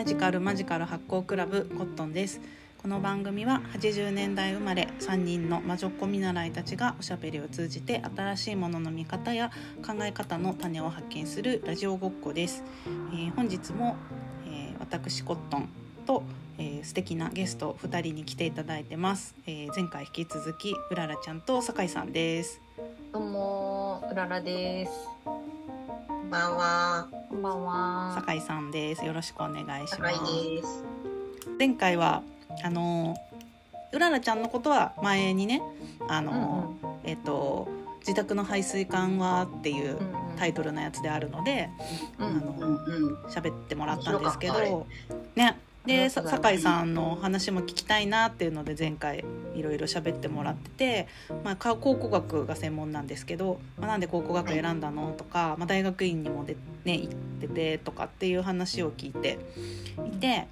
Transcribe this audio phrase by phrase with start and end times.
[0.00, 2.40] ラジカルマジカル発行クラブコットンです
[2.78, 9.50] この番組は80年代生まれ3人の魔女っ子見習いたちがおしゃべりを通じて新しいものの見方や
[9.86, 12.64] 考え方の種を発見するラジオごっこです、
[13.12, 13.94] えー本日も、
[14.46, 15.68] えー私コットン
[16.06, 16.22] と、
[16.56, 22.58] えー素敵なゲスト2人に来ていただいてます、えー前回引き続きうららちゃんと酒井さんです
[23.12, 24.92] どうも、うららです。
[25.26, 25.42] こ
[26.14, 27.19] んばんは。
[27.30, 28.12] こんばんは。
[28.16, 29.04] 酒井さんです。
[29.04, 30.36] よろしくお願いし高ます。
[30.36, 30.82] いです。
[31.60, 32.24] 前回は
[32.64, 33.16] あの
[33.92, 35.62] うららちゃんのことは前にね
[36.08, 37.68] あの、えっ、と
[38.00, 39.96] 自宅の排水管はっていう
[40.38, 41.70] タイトルのやつであるので、
[42.18, 43.06] うんうんあのうん。
[43.06, 43.14] うん。
[43.26, 44.86] 喋ってもらったんですけど
[45.36, 51.08] ねで酒井さんの話も聞きたいなっていうので前回いろいろ喋ってもらってて、
[51.42, 59.38] まあ、か考古学が専門なんですけど、まあ、なんで考古学選んだのとか、まあ、大学院にもで、ね、行っててとかっていう話を聞いて
[60.06, 60.48] いて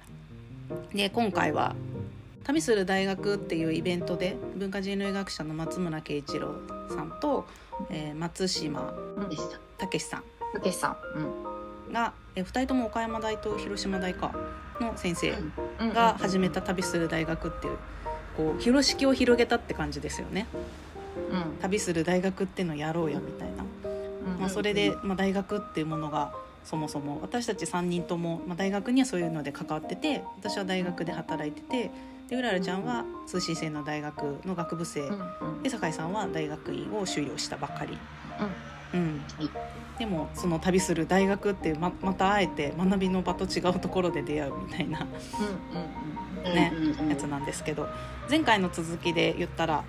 [0.93, 1.75] で今回は
[2.43, 6.55] 「旅する大学」っていうイベントで文化人類学者の松村慶一郎
[6.89, 7.45] さんと、
[7.89, 8.93] えー松島。
[9.79, 11.58] 武さんたけしさん。
[11.91, 14.33] が、え2人とも岡山大と広島大か
[14.79, 15.31] の先生
[15.79, 15.93] うん。
[15.93, 17.77] が始めた旅する大学っていう
[18.35, 20.47] こう広敷を広げたって感じですよね
[21.31, 21.57] うん。
[21.59, 24.39] 旅する大学ってのをやろうよみたいな、うん。
[24.39, 26.31] まあ、それで、まあ、大学っていうものが
[26.63, 31.91] そもそも私たち3人とも、まあ、大学にはそういうので関わってて私は大学で働いてて
[32.27, 35.09] でうららちゃんは通信制の大学の学部生。
[35.63, 37.99] で酒井さんは大学院を修了したばかり、
[38.93, 39.51] うんはい
[39.99, 45.05] でもその旅する大学ってままたあえて学びの場と違うところで出会うみたいな
[47.09, 47.89] やつなんですけど
[48.29, 49.83] 前回の続きで言ったら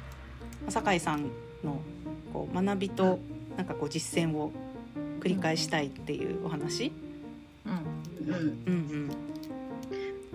[0.68, 1.30] 酒井さん
[1.62, 1.80] の
[2.32, 3.20] こう学びと
[3.56, 4.52] なんかこう実践を
[5.20, 6.92] 繰り返したいっていうお話、
[7.64, 8.34] うん。
[8.66, 8.72] うん。
[8.72, 9.10] うん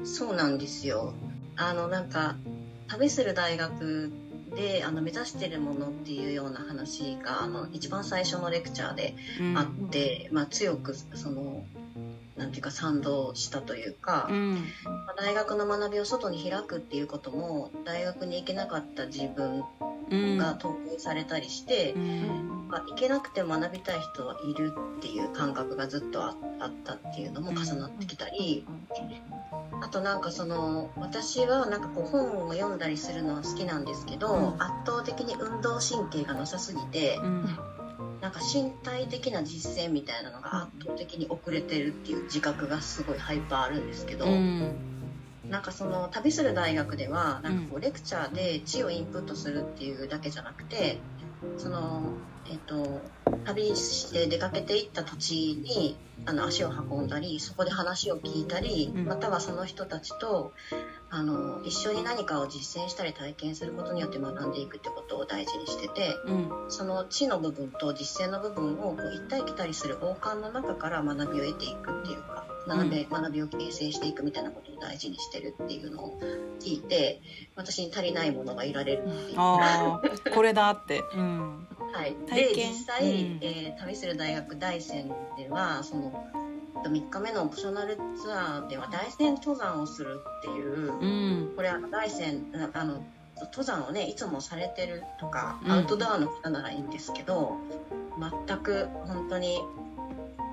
[0.06, 1.16] そうなんですよ。
[1.56, 2.38] あのなんか
[2.88, 4.12] 旅する大学
[4.56, 9.58] であの目指してるものっていうような話があの一番最初のレクチャーでうんうん。
[9.58, 11.66] あって、まあ強くその
[12.38, 14.56] なんていうか賛同したというか、うん。
[14.84, 19.64] まあ大学の学びを外に開くっていうことも大学に行けなかった自分
[20.12, 20.38] うん。
[20.38, 22.68] が投稿されたりして、うん。
[22.70, 28.66] まあ、行けなくても学びたい人はいるっていう感覚がずっとああったっていうのも重なってきたり、
[29.82, 34.62] あとなんかその私はなんかこう本を読んだりするのは好きなんですけど、うん。
[34.62, 37.58] 圧倒的に運動神経がなさすぎて、うん
[38.26, 44.76] なんか身体的な実践みたいなのが圧倒的に遅れてるっていう自覚がすごいハイパーあるんですけど、うん。
[45.44, 51.00] なんかその旅する大学ではなんかこうレクチャーで知をインプットするっていうだけじゃなくて
[51.58, 53.12] そのえっと
[53.46, 59.06] 旅して出かけていった土地にあの足を運んだりそこで話を聞いたりうん。
[59.06, 60.52] またはその人たちと
[61.10, 66.52] あの一緒に何かを実践したり体験することによって学んでいくってことを大事にしててうん。
[66.70, 76.20] その知の部分と実践の部分をこう行ったり来たりする王冠の中から学びを得ていくっていうか学び,、学びを形成していくみたいなことを大事にしてるっていうのを
[76.60, 77.22] 聞いて
[77.56, 79.36] 私に足りないものがいられるっていう。
[79.36, 81.04] これだって。
[81.14, 81.68] うん。
[81.94, 83.40] はい、で実際、うん。
[83.42, 86.26] えー旅する大学大山ではその
[86.84, 91.56] 3日目のオプショナルツアーでは大山登山をするっていう、うん。
[91.56, 93.04] これは大山あの
[93.38, 95.72] 登山をねいつもされてるとか、うん。
[95.72, 97.58] アウトドアの方ならいいんですけど
[98.48, 99.62] 全く本当に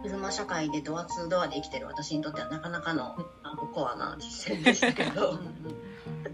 [0.02, 5.38] 車社会でドアツードアで生きてる私にとってはなかなかのあのコアな実践でしたけど。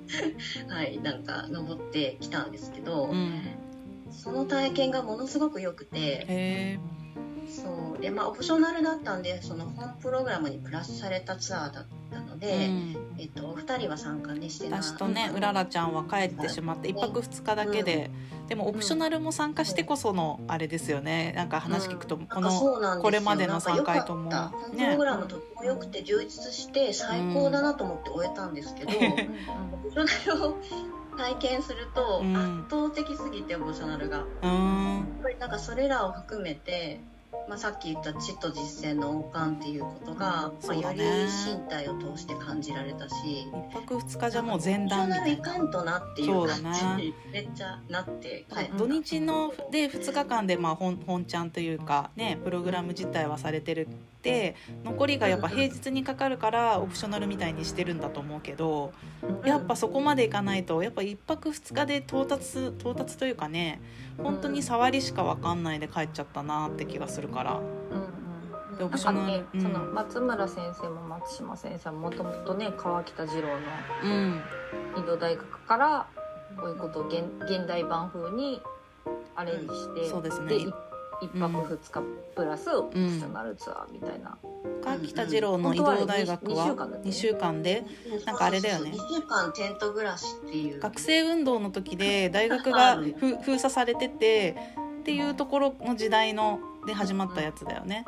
[0.68, 3.42] はいなんか登ってきたんですけど、うん。
[4.10, 6.78] その体験がものすごく良くて
[7.48, 8.00] そう。
[8.00, 12.96] でまあオプショナルだったんでその本プログラムにプラスされたツアーだったので、うん。
[13.18, 14.76] えっと、お二人は参加ねしてな。
[14.76, 18.10] い私とねうららちゃんは帰ってしまって1泊2日だけで、
[18.48, 21.32] でもオプショナルも参加してこそのあれですよね。
[21.36, 22.50] なんか話聞くとこの
[23.00, 24.36] これまでの3回ともね。
[24.36, 30.58] 本プログラムとても良くて充実して最高だなと思って終えたんですけど、オプショナルを
[31.16, 32.36] 体験するとうん。
[32.36, 34.24] 圧倒的すぎてオプショナルが。
[34.42, 34.96] うん。
[34.98, 37.00] やっぱりなんかそれらを含めて、
[37.48, 43.14] まあ、さっき言った知と実践の王冠っていうことが、まあ、よりね身体を通して感じられたし
[43.52, 45.42] 1泊2日じゃもう前段みたいな。
[45.42, 53.90] かんとなっていう感そうだなじにめっちゃなって帰った土日ので2日間でまあ本本ちゃんというかねプログラム自体はされてるっ
[54.20, 58.92] て残りがやっぱ平日にかかるからオプショナルみたいにしてるんだと思うけど
[59.44, 63.80] やっぱそこまでいかないとやっぱ1泊2日で到達到達というかね
[64.18, 67.54] 本当に触りしか分かんないで帰っちゃったなって気がするから。
[67.54, 69.82] うでオプなんかねショナル、、うん。
[69.82, 73.54] その松村先生も松島先生ももともとね川北二郎の
[74.04, 74.42] うん。
[74.96, 76.06] 移動大学から
[76.60, 78.62] こういうことを現現代版風に
[79.34, 80.54] アレンジして、そうですね。
[80.54, 80.72] い
[81.20, 82.02] 一泊二日
[82.36, 84.38] プラスオプショナルツアーみたいな、
[84.84, 86.98] 川北二郎の移動大学は本当はね。
[87.04, 87.84] 2週間で
[88.24, 88.92] なんかあれだよね。
[88.92, 90.80] 2週間テント暮らしっていう。
[90.80, 94.56] 学生運動の時で大学がふ封鎖されてて
[95.00, 98.04] っていうところの時代ので始まったやつだよね。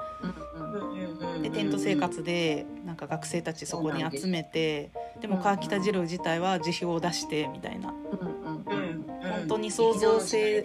[1.43, 4.91] でテント生活でなんか学生たちそこに集めて
[5.21, 10.65] でも川北二郎自体は辞表を出してみたいな、本当に創造性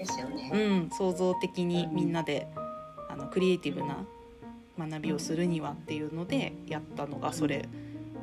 [0.54, 2.48] うん、創造的にみんなで
[3.10, 4.06] あのクリエイティブな
[4.80, 7.68] 学びをするにはっていうのでやったのがそれ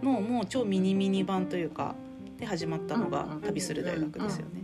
[0.03, 1.94] のもう超ミニミニ版というか
[2.39, 4.62] で始まったのが旅する大学ですよね。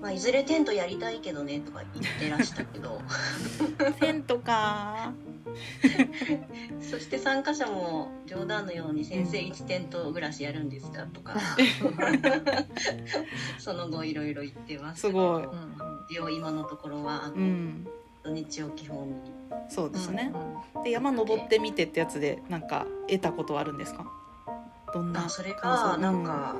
[0.00, 3.00] まあ、いずれテントやりたいけどねとか言ってらしたけど。
[4.00, 5.12] テントか。
[6.80, 11.02] そして参加者も冗談のように先生1テント暮らしやるんですか？
[11.12, 11.34] とか。
[13.58, 15.02] その後いろいろ言ってます。
[15.02, 15.44] すごい。
[15.44, 16.34] うん。
[16.34, 17.86] 今のところはうん。
[18.22, 19.14] 土日を基本に。
[19.68, 20.32] そうですね。
[20.76, 20.80] う。
[20.80, 24.06] んで山登ってみてってやつでなんか得たことはあるんですか？
[24.94, 26.56] どんなあそれがなんか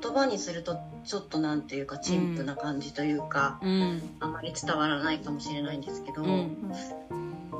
[0.00, 4.02] 言葉にするとちょっとなんていうか陳腐な感じというか、うん。
[4.20, 6.72] あまり伝わらないかもしれないんですけど、うん。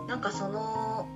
[0.09, 1.07] なんかその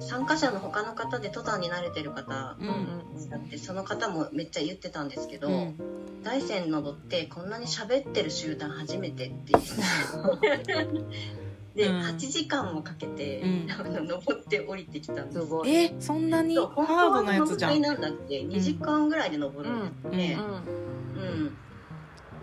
[0.00, 5.76] 参加者の他の方で登山に慣れてる方だってその方もめっちゃ言ってたんですけど、うん。
[6.22, 9.60] 大山登ってこんなに喋ってる集団初めてっていう
[11.74, 12.00] で、うん。
[12.00, 13.68] 8時間もかけて、うん。
[13.70, 15.40] あの登って降りてきたんです。
[15.40, 15.74] すごい。
[15.74, 17.72] えそんなにハードなやつじゃん。
[17.72, 20.84] 本当はなんだって2時間ぐらいで登るんですね、うん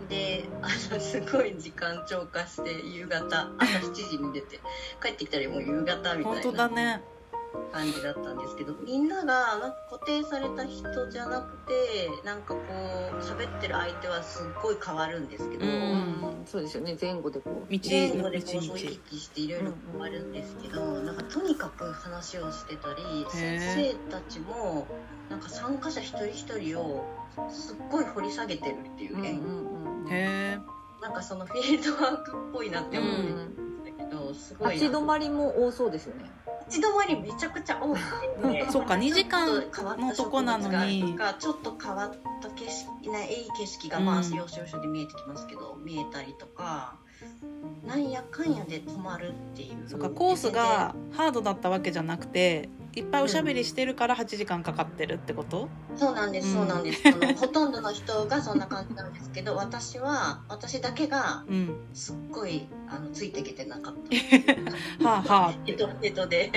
[0.02, 0.08] うん。
[0.08, 4.60] であのすごい時間超過して夕方朝7時に出て
[5.02, 7.04] 帰ってきたらもう夕方み本当だたいなね。
[7.72, 12.60] 感じだったんですけどみんながなんか固定された人じゃなくてなんかこ
[13.12, 15.74] う喋ってる相手はすっごい変わるんですけど、うんう
[16.28, 16.96] んそうですよね。
[17.00, 24.88] 前後でこう道前後のでこう行道き来していろいろ変わるんですけど、なんかとにかく話をしてたり先生たちも
[25.30, 27.06] なんか参加者一人一人を
[27.48, 30.64] すっごい掘り下げてるっていうね、うんうんうん。
[31.00, 36.30] なんかそのフィールドワークっぽいなって思うんうんだけど、すごい立ち止まりも多そうですよね。
[36.68, 37.98] 立ち止まりめちゃくちゃ多く
[38.52, 46.96] て、そうか2時間のとこなのにちょっと変わった植物がちょっと変わった景色ねいい景色がまあうん要所要所で見えてきますけど、見えたりとか
[47.86, 55.68] なんやかんやで止まるっていうそうかコースがハードだったわけじゃなくていっぱいおしゃべりしてるから8時間かかってるってこと？
[55.96, 57.02] そうなんですそうなんです、
[57.40, 61.86] ほとんどの人がそんな感じなんですけど私は私だけがうん。
[61.94, 63.94] すっごいあのついていけてなかっ
[65.02, 65.54] た はあはあ。
[65.64, 66.50] ヘトヘトで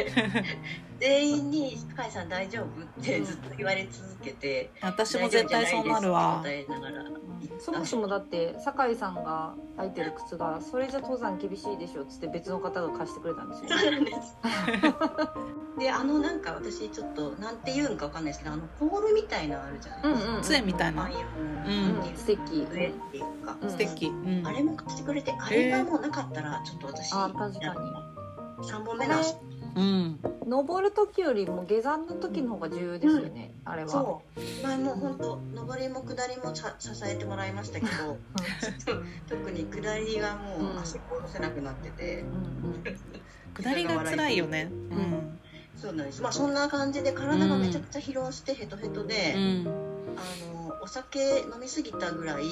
[1.00, 6.40] 全員に「深井さん大丈夫?」ってずっと言われ続けて私も絶対そうなるわ。
[6.44, 7.04] 答えながら
[7.60, 14.38] そもそもだって酒井さんが履いてる靴がそれじゃ登山厳しいでしょっつって別の方が貸してくれたんですよそうなんです。
[15.80, 20.30] で、あのなんか私ちょっとなんて言うんかわかんないですけど、あのポールみたいなのあるじゃないですか。
[20.30, 21.10] うんうん杖みたいなああ。
[21.10, 21.18] いう
[21.68, 24.06] うんの、うん素敵上っていうか、うん素敵。
[24.08, 24.12] う
[24.42, 24.52] んあ。
[24.54, 27.76] れも貸してくれて、あれがもうなかったらちょっと私、あ確か
[28.60, 29.38] に三本目なんです。
[29.76, 30.20] うん。
[30.48, 34.64] 登る時よりも下山の時の方が重要ですよね、あれはそう。
[34.66, 38.18] 前も本当上りも下りもさ支えてもらいましたけど、
[39.28, 42.84] 特に下りがもう足下ろせなくなってて、うん
[43.62, 44.70] 下りが辛いよね。
[44.72, 45.40] うん。
[45.78, 46.22] そうなんです。
[46.22, 49.34] まあそんな感じで体がめちゃくちゃ疲労してヘトヘトで。
[49.36, 49.86] うん。
[50.18, 52.44] あのお酒飲みすぎたぐらい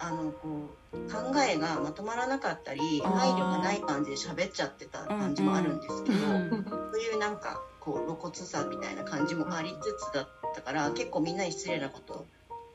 [0.00, 12.26] あのこう考えがまとまらなかったり配慮がない感じで喋っちゃってた感じもあるんですけど、うんそういうなんかこう露骨さみたいな感じもありつつだったから結構みんなに失礼なこと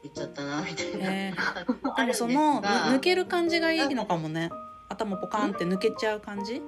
[0.02, 4.50] 言っちゃったなみたいなへ感じもあでもその抜ける感じがいいのかもね。
[4.90, 6.62] 頭ポカンって抜けちゃう感じ？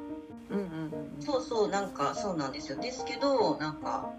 [0.50, 4.09] うんうんそうそうなんかそうなんですよですけどなんか、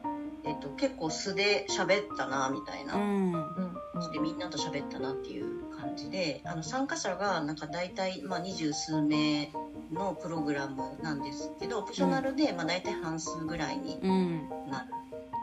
[0.44, 2.94] えっと結構素で喋ったなみたいな。
[2.94, 3.02] うん。
[3.02, 3.76] うんうん
[4.12, 5.55] でみんなと喋ったなっていう
[5.86, 9.50] 感じであの参加者がなんか大体、まあ、二十数名
[9.92, 14.48] のプログラムなんですけどオプショナルで、まあ、大体半数ぐらいにうん。
[14.68, 14.86] なる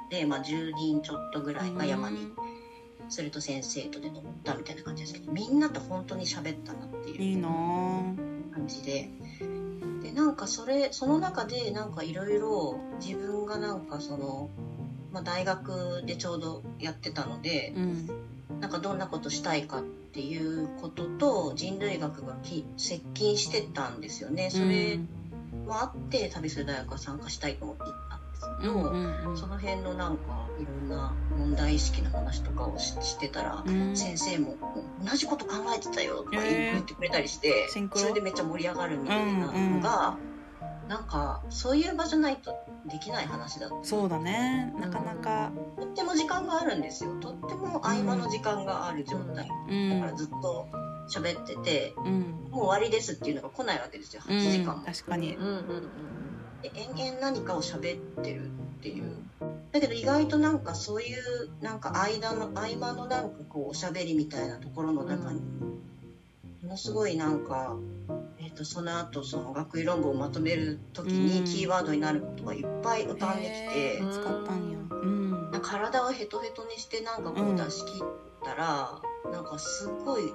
[0.10, 2.28] で、まあ、10人ちょっとぐらいが山に
[3.10, 7.44] それと先生とで登ったみたいな感じですけどみんなと本当に喋ったなっていう。
[7.44, 9.10] 感じで。
[10.04, 14.50] でなんかそれその中でなんかいろいろ自分がなんかその、
[15.12, 18.10] まあ、大学でちょうどやってたので、うん。
[18.60, 19.84] なんかどんなことしたいかっ
[20.14, 24.52] ていうことと人類学がき接近してたんですよね。
[24.52, 25.00] それ
[25.66, 33.96] もあって旅する大学は参加したいと思って行ったんですけど、うんうんその辺のなんかいろんな問題意識の話とかをししてたら、うん。
[33.98, 34.56] 先生も
[35.04, 40.18] 同じこと考えてたよとか言ってくれたりして、シンクロそれでめっちゃ盛り上がるみたいなのが、
[40.88, 42.54] なんかそういう場じゃないと
[42.86, 44.74] できない話だったそうだね。
[44.80, 45.52] なかなか。
[45.78, 47.16] とっても時間があるんですよ。
[47.22, 49.90] とっても合間の時間がある状態、うん。
[50.02, 50.68] だからずっと
[51.10, 52.50] 喋っててうん。
[52.52, 54.22] もう終わりですっていうのが来ないわけですよ。
[54.22, 55.36] 8時間も、確かに。
[55.36, 55.62] うんうんうん。
[56.62, 58.50] で延々何かを喋ってるっ
[58.82, 59.16] ていう。
[59.72, 65.42] だけど意外となんかそういうなんか間の合間のなんかこうおしゃべりみたいなところの中に
[66.64, 67.76] ものすごいなんか、
[68.40, 71.26] えっとその後その学位論文をまとめる時うん。
[71.26, 74.78] にキーワードになることがいっぱい浮かんできて、へー使ったんや。
[74.90, 75.32] うん。
[75.32, 78.04] なんか体をヘトヘトにしてなんかこう出し切っ
[78.44, 79.02] たら、
[79.32, 80.34] なんかすごい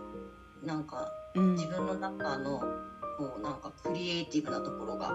[0.63, 1.55] なんかうん。
[1.55, 2.61] 自分の中の
[3.17, 5.13] こうなんかクリエイティブなところが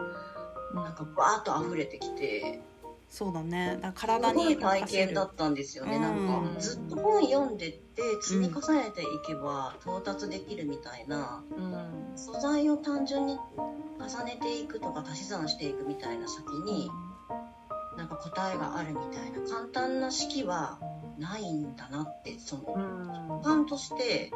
[0.74, 2.60] うんなんかバーッと溢れてきて
[3.14, 3.78] そうだね。
[3.80, 6.02] だから体すごいに体験だったんですよね、うん。
[6.02, 12.18] なんかずっと本読んでって積み重ねていけば到達できるみたいな、うん。
[12.18, 13.38] 素材を単純に
[14.00, 16.90] 重ねていくとか足し算していくみたいな先に
[17.98, 20.80] なんか答えがあるみたいな簡単な式は
[21.20, 23.40] ないんだなってそのうん。
[23.42, 24.32] 一般として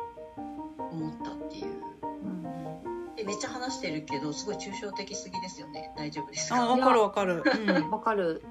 [0.91, 1.81] 思ったっていう。
[2.03, 3.15] うん。
[3.15, 5.91] でめっちゃ話してるけどすごい抽象的すぎですよね。
[5.97, 6.61] 大丈夫ですか？
[6.61, 7.43] あわかるわかる。
[7.43, 7.89] うん。
[7.89, 8.43] わかる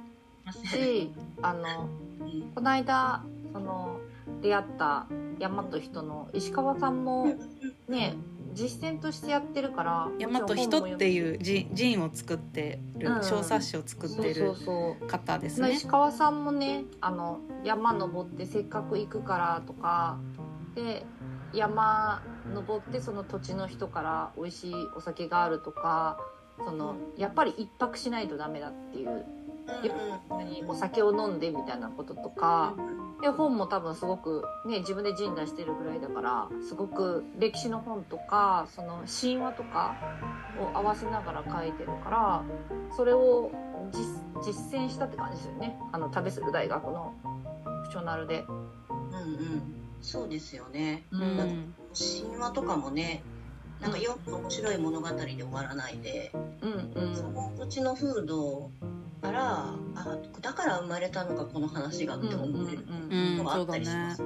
[0.52, 1.12] し
[1.42, 1.88] あの
[2.20, 3.22] うんこの間
[3.52, 4.00] その
[4.42, 5.06] 出会った
[5.38, 7.26] 山と人の石川さんも
[7.88, 8.16] ね
[8.52, 13.22] 実践としてやってるから山と人ってういうジジンを作ってるうん。
[13.22, 14.54] 小冊子を作ってる
[15.06, 15.72] 方ですね。
[15.72, 20.18] 石川さんもねあの山登ってせっかく行くからとか
[20.74, 21.04] で
[21.52, 22.22] 山
[22.54, 26.18] 登ってその土地の人から美味しいお酒があるとか
[26.64, 29.35] そのやっぱり一泊しないとダメだっていう何
[30.68, 32.74] お酒を飲んでみたいなこととか。
[33.22, 39.96] で本も多分すごくね自分で陣出してるぐらいだからすごく歴史の本とかその神話とか
[40.60, 42.42] を合わせながら書いてるから
[42.94, 43.50] それを
[43.90, 45.78] 実実践したって感じですよね。
[45.92, 47.14] あの旅する大学の
[47.86, 48.44] プショナルで。
[48.48, 49.62] うんうん。
[50.02, 51.04] そうですよね。
[51.10, 53.22] ううんん神話とかもね
[53.80, 58.70] なんかよく面白い物語で終わらないで、うんその土地の風土
[59.20, 64.22] からあだから生まれたのがこの話がって思えるうんのがあったりします、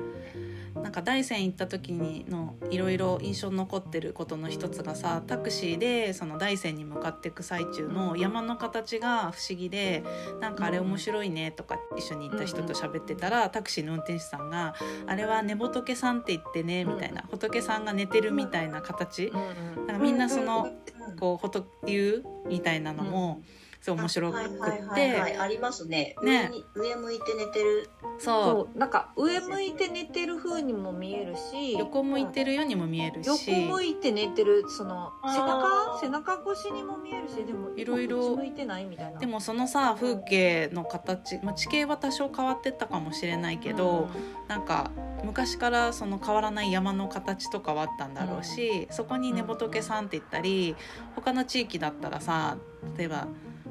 [0.75, 10.03] なんか大山行った時にのいろいろ印象に残ってることの一つがさタクシーでその大山に向かっていく最中の山の形が不思議で
[10.41, 14.75] なんかあれ面白いねとか一緒に行った人と喋ってたらタクシーの運転手さんが
[15.07, 17.25] 「あれは寝仏さんって言ってね」みたいな。
[17.31, 19.27] 仏さんが寝てるみたいな形。
[19.27, 20.69] うんなんかみんなその
[21.09, 23.43] うんこう仏言うみたいなのも
[23.81, 25.37] すごい面白くはいはいはいはってい。
[25.39, 26.15] ありますね。
[26.23, 26.53] ね。
[26.75, 27.91] 上向いて寝てる。
[28.19, 28.45] そう。
[28.45, 31.79] そうなんか上向いて寝てる風にも見えるし。
[31.79, 33.29] 横向いてるようにも見えるし。
[33.29, 35.99] 横向いて寝てるその背中？
[36.01, 37.37] 背中越しにも見えるし。
[37.45, 38.37] でもいろいろ。
[38.37, 39.19] 向いてないみたいな。
[39.19, 44.09] でもそのさ風景の形、まあ、地形は多少変わってったかもしれないけど、
[44.49, 44.91] なんか
[45.25, 50.77] 昔からその変わらない山の形とかはあったんだろうし、そこに寝仏さんって言ったり
[51.15, 52.57] 他の地域だったらさ
[52.97, 53.27] 例えば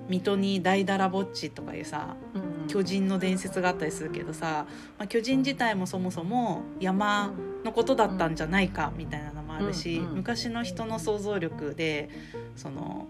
[0.10, 2.68] 水戸に大だらぼっちとかいうさうんうん。
[2.68, 7.32] 巨人の伝説があったりするけどさ、まあ、巨人自体もそもそも山
[7.64, 12.10] のことだったんじゃないかみたいなのもあるし、うんうん昔の人の想像力で
[12.56, 13.08] その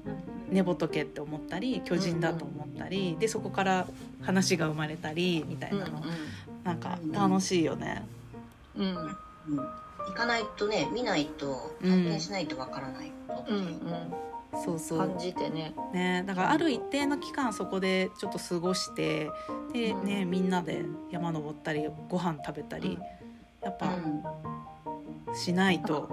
[0.50, 3.88] 寝仏って思ったり巨人だと思ったり、でそこから
[4.22, 6.02] 話が生まれたりみたいなの、
[6.64, 8.04] なんか楽しいよね。
[8.76, 8.86] うん。
[8.86, 8.96] うん。
[8.96, 9.68] うん
[10.10, 14.98] 行かないとね見ないと体験しないとわからないことうんってそうそう。
[15.00, 15.74] 感じてね。
[15.94, 19.30] ね、だからある一定の期間そこでちょっと過ごして
[19.74, 20.06] で、うん。
[20.06, 22.98] ね、みんなで山登ったりご飯食べたり、
[23.62, 23.96] やっぱ
[25.34, 26.10] しないと、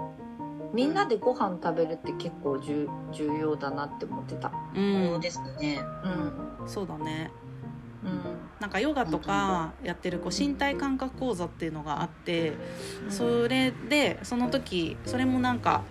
[0.73, 4.49] みんなでご飯食べるって結構重重要だなって思ってた。
[4.49, 5.79] う、そうんですね。
[6.61, 6.67] うん。
[6.67, 7.31] そうだね。
[8.03, 8.37] うん。
[8.59, 12.53] なんかヨガとかやってるこう身体感覚講座っていうのがあって
[13.09, 15.83] それでその時それもなんか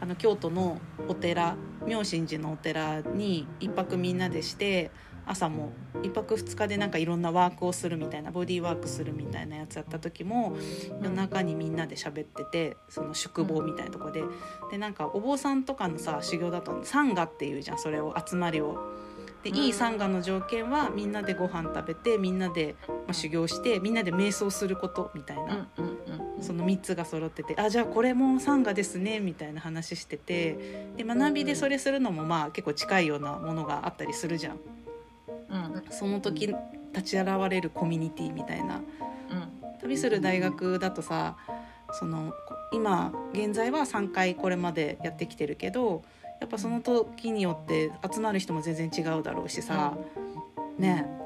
[0.00, 0.78] あの京都の
[1.08, 1.56] お寺
[1.86, 4.90] 妙心寺のお寺に一泊みんなでして
[5.24, 5.72] 朝も
[6.02, 10.56] 一泊二日でなんかいろんなワークをするみたいなボディーワークするみたいなやつやった時も
[11.00, 14.24] 夜中にみんなで喋っててその宿坊みたいなとこで
[14.70, 18.78] でなんかお坊さんとかのさ修行だとサンガっていうじゃんそれを集まりを。
[19.42, 25.42] でいいサンガの条件はみんなでご飯食べてみんなで、まあ、修行してみんなで瞑想することみたいな。
[25.76, 25.91] うんうんうん
[26.42, 34.58] その3つが揃っててあじゃあこれもサンガですねみたいな話しててで学びでそれするのもまあ結構近いようなものがあったりするじゃん。
[35.50, 35.82] うん。
[35.90, 36.54] その時
[36.94, 38.76] 立ち現れるコミュニティみたいな。
[38.76, 38.82] うん。
[39.80, 41.36] 旅する大学だとさ
[41.92, 42.32] その
[42.72, 46.02] 今現在は3回これまでやってきてるけど
[46.40, 49.96] やっぱその時によって集まる人も全然違うだろうしさ、
[50.78, 51.06] ね。
[51.08, 51.22] え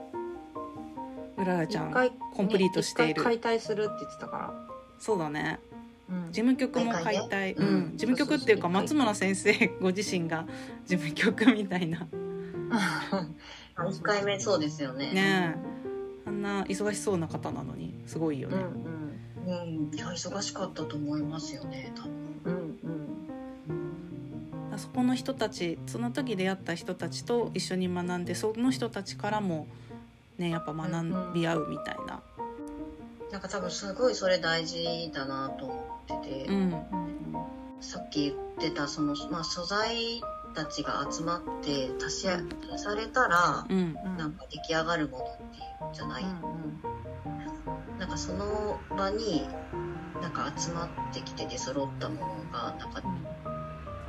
[1.41, 3.23] うららちゃん一回コンプリートしている。
[3.23, 4.66] 解体するって言ってたから
[4.99, 5.61] そうだね。
[6.09, 6.25] うん。
[6.27, 7.69] 事務局も解体、うん。
[7.69, 7.91] うん。
[7.93, 10.47] 事務局っていうか松村先生ご自身が
[10.87, 12.07] 事務局みたいな。
[13.77, 15.13] 1回目そうですよね。
[15.13, 15.77] ねえ。
[16.27, 18.65] あんな忙しそうな方なのにすごいようんね。
[19.47, 21.93] うん、いや忙しかったと思いますよね。
[21.95, 22.13] 多分。
[22.45, 22.79] うん
[23.69, 24.75] うん。
[24.75, 29.67] あそこの人たちその時出会った人たちと一緒に学んでその人たちからも
[30.39, 32.23] ねやっぱ学び合うみたいな。
[33.31, 37.17] なんか多分すごいそれ大事だなと思ってて、うんうん
[37.79, 40.23] さっき言ってたその、まあ、素材
[40.55, 43.79] たちが集まって足し足されたらうん。
[43.79, 46.81] うんなんか出来上がるものっていうんじゃない、うん
[47.99, 49.49] なんかその場に
[50.21, 53.03] なんか集まってきて出揃ったものがなんか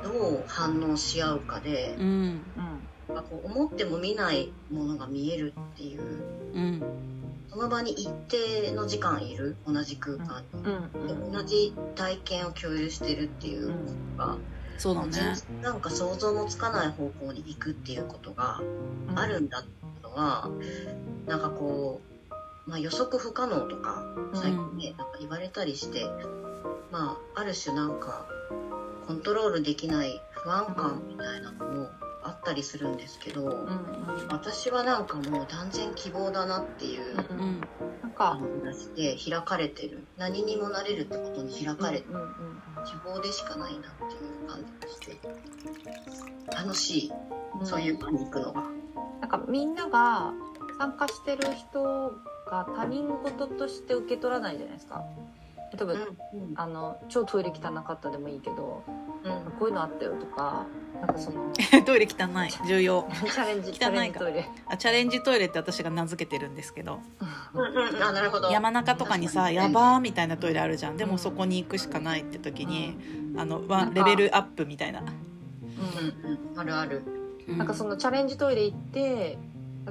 [0.02, 2.06] どう反応し合うかでう、ん。
[2.06, 6.52] うんなんかこう思っても見ないものが見えるっていう
[7.58, 10.62] の場に一定の時間いる同じ空間に。
[10.64, 13.74] うんうんで同じ体験を共有してるっていうこ
[14.16, 14.38] とが、
[14.78, 15.10] そうだね。
[15.62, 18.60] なんか想像もつかない方向に行くっていうことが
[19.14, 20.50] あるんだっていうのは、
[21.26, 26.04] なんかこう、まあ、予測不可能とか最近ね、なんか言われたりして、
[26.90, 28.26] まあ、ある種なんか
[29.06, 31.90] コントロールできない不安感みたいなのも
[32.28, 34.28] あったりするんですけど、うんうん。
[34.30, 37.16] 私はなんかもう断然希望だなっていう
[38.18, 40.06] 話で開かれてる。
[40.16, 42.28] 何にもなれるってことに開かれてうんうん
[42.84, 45.18] 希望でしかないなっていう感じがして。
[46.54, 47.12] 楽しい。
[47.60, 47.66] うん。
[47.66, 48.62] そういう場に行くのが。
[49.20, 50.32] なんかみんなが
[50.78, 52.12] 参加してる人
[52.50, 55.02] が他人事として受け取らないじゃないですか
[55.72, 56.08] 例えば、うん。
[56.56, 58.82] あの超トイレ汚かったでもいいけど
[59.24, 59.52] うん。
[59.58, 60.66] こういうのあったよとか
[61.00, 61.52] なんかその
[61.84, 62.66] トイレ汚い。
[62.66, 63.06] 重要。
[63.10, 64.48] チャレンジ汚いトイレ。
[64.66, 67.00] あチャレンジトイレって私が名付けてるんですけど。
[67.54, 67.60] うん。
[67.60, 68.50] うんあなるほど。
[68.50, 70.96] 山中とかにさ「確かやばー」みたいなトイレあるじゃん。
[70.96, 72.96] でもそこに行くしかないって時に
[73.36, 75.00] あのワンレベルアップみたいな。
[75.00, 75.06] うん。
[75.06, 76.58] うん。
[76.58, 77.02] あるある。
[77.48, 79.38] なんかそのチャレンジトイレ行って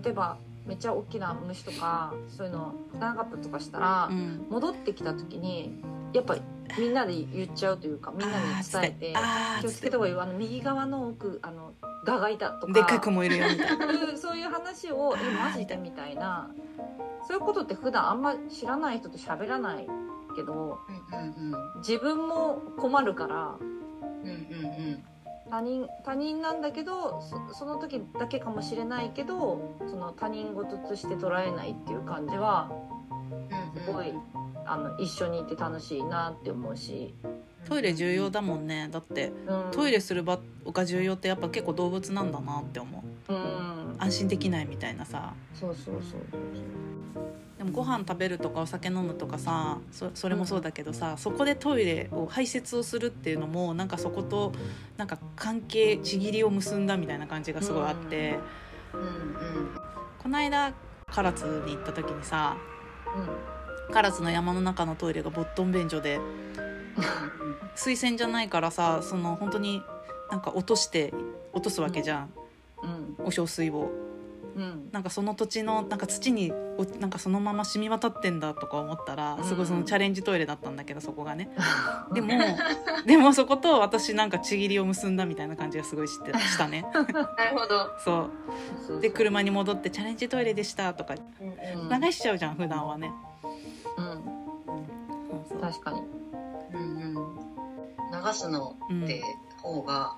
[0.04, 0.38] 例えば
[0.68, 4.46] めっちゃ大きな虫とかそういうの汚かったとかしたら、うん。
[4.50, 5.82] 戻ってきた時に
[6.14, 6.36] やっぱ
[6.78, 9.14] みんなで言っちゃうというかみんなに伝えて
[9.62, 10.14] 気をつけた方がいい。
[10.14, 11.74] よあの右側の奥あの
[12.06, 13.86] ガがいたとかでっかい雲いるよみたいな。
[13.86, 16.50] うんそういう話を「えマジで?」みたいな。
[17.28, 19.88] そういうことって普段あんま知らない人と喋らない
[20.36, 20.80] けど
[21.12, 21.80] うんうん。
[21.80, 25.04] 自分も困るからうんうんうん
[25.50, 32.72] 他人他人なんだけどそその時だけかもしれないけどその他人事として捉えないっていう感じは
[33.76, 34.14] うんすごい、
[34.66, 37.16] あの一緒にいて楽しいなって思うし、
[37.68, 38.88] トイレ重要だもんね。
[38.92, 43.34] だってうん、トイレする場が重要ってやっぱ結構動物なんだなって思う。
[43.34, 43.96] うん。
[44.00, 45.34] 安心できないみたいなさ。
[45.54, 46.22] そうそうそう
[47.58, 54.54] でもご飯食べるとかお酒飲むとかさそそれもそうだけどさ、そこでトイレを排泄をするっていうのもなんかそこと
[54.96, 58.38] なんか関係ちぎりを結んだみたいな感じがすごいあって、
[58.94, 59.02] うん。
[59.02, 59.18] うん
[60.20, 60.74] この間
[61.14, 62.58] 唐津に行った時にさ
[63.94, 66.20] 唐津の山の中のトイレがボットン便所で
[67.76, 69.84] 水洗じゃないからさその本当に
[70.32, 71.14] なんか落として
[71.54, 72.30] 落とすわけじゃん、
[72.84, 73.26] うん。
[73.26, 73.90] お小水を。
[74.56, 74.90] うん。
[74.92, 81.50] なんかその土地のなんか土におなんかそのまま染み渡ってんだとか思ったらすごいそのチャレンジトイレだったんだけどそこがね。
[82.14, 82.30] でも
[83.06, 86.86] でもそこと私なんかちぎりを結んだみたいな感じがすごいしてしたね。
[86.94, 87.92] なるほど。
[88.00, 88.30] そ
[88.86, 89.02] そうう。
[89.02, 92.02] で車に戻って「チャレンジトイレでした」とかうんうん。
[92.02, 93.12] 流しちゃうじゃん普段はね。
[93.98, 94.06] うん。
[95.30, 95.60] そうそう。
[95.62, 96.02] 確かに
[96.74, 97.14] うんうん。
[97.16, 99.22] 流すのって
[99.62, 100.18] 方が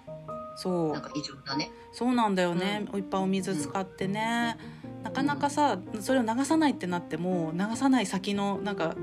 [0.55, 0.93] そう。
[0.93, 1.71] なんか異常だね。
[1.91, 4.57] そうなんだよね、いっぱいお水使ってね、
[5.03, 8.95] なかなかさそれを流さないってなっても流さない先のなんか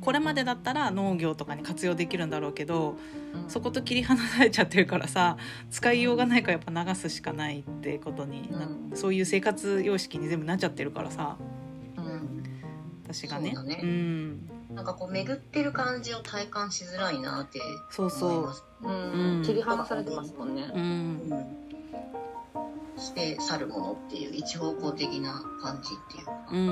[0.00, 2.96] これまでだったら農業とかに活用できるんだろうけど
[3.34, 3.50] うん。
[3.50, 5.36] そこと切り離されちゃってるからさ
[5.70, 8.90] 使いようがないからやっぱ流すしかないってことにな、うん。
[8.94, 11.36] そういう生活様式に全部なっちゃってるからさ。
[11.96, 12.42] うん。
[13.04, 13.52] 私がね。
[13.54, 13.82] そうだね。
[13.82, 18.64] んなんかこう巡ってる感じを体感しづらいなってそうそ思います。
[18.82, 19.38] うん。
[19.38, 20.70] うん切り離されてますもんね。
[20.74, 20.82] ううん。
[20.82, 20.84] う
[21.34, 21.62] ん
[23.02, 26.60] して去るものっていう一方向的な感じっていうか、うん。
[26.60, 26.64] う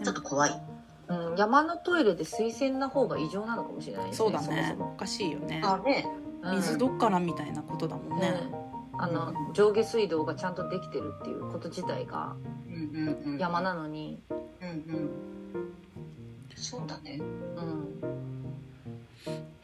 [0.00, 0.02] ん。
[0.02, 0.62] ちょっと怖い。
[1.08, 4.68] うん、山のトイレで水洗な方が異常なのかもしれないですねそうだね。
[4.70, 5.62] そもおかしいよね。
[5.64, 6.06] あね。
[6.54, 8.50] 水どっからみたいなことだもんね、ね
[9.02, 12.36] あの上下水道がちゃんとできてるっていうこと自体が
[12.68, 13.38] うんうんうん。
[13.38, 14.22] 山なのに、
[14.60, 15.10] うんうん。
[16.54, 17.18] そうだね。
[17.18, 17.22] う
[17.62, 18.00] ん。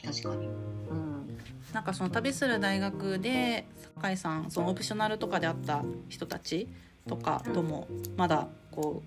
[0.02, 0.46] 確かに。
[0.46, 1.38] うん。
[1.74, 3.66] なんかその旅する大学で
[4.00, 6.66] 酒井さんそのオプショナルとかで会った人たち
[7.06, 9.02] とかともまだこ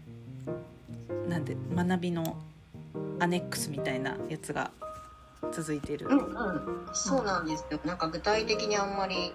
[1.26, 2.38] うなんで学びの
[3.20, 4.72] アネックスみたいなやつが
[5.52, 6.08] 続いている。
[6.08, 6.89] うんうん。
[6.94, 7.80] そうなんですよ。
[7.84, 9.34] なんか具体的にあんまり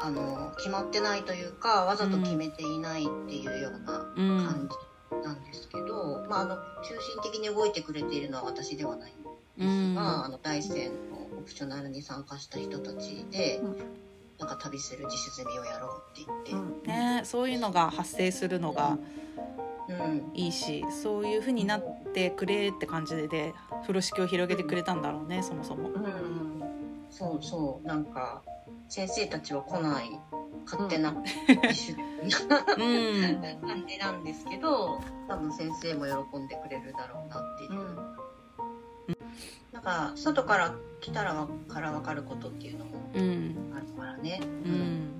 [0.00, 4.44] あの決まってないというかわざと決めていないっていうようなうん。
[4.44, 9.94] 感じなんですけど、まああの中心的に動いてくれているのは私ではないんですうん。
[9.94, 13.76] が、あの大山のオプショナルに参加した人たちで、うん。
[14.38, 18.98] なんか旅する自主済みをやろうって言って、ね、そういうのが発生するのが
[19.88, 20.30] うん。
[20.34, 25.88] いいしそういう風になってくれって感じで風呂敷を広げてくれたんだろうねそもそも。
[25.88, 26.62] うん。
[27.08, 28.42] そうそうなんか
[28.88, 30.10] 先生たちは来ない。
[30.66, 31.16] 勝手なうん。
[33.62, 37.72] 感じなんですけど多分先生も喜んでくれるだろうなっていう。
[37.72, 37.96] う、ん。
[39.72, 43.72] なんか外から来たらわから分かることっていうのもうん。
[43.76, 45.12] あるからね、うん。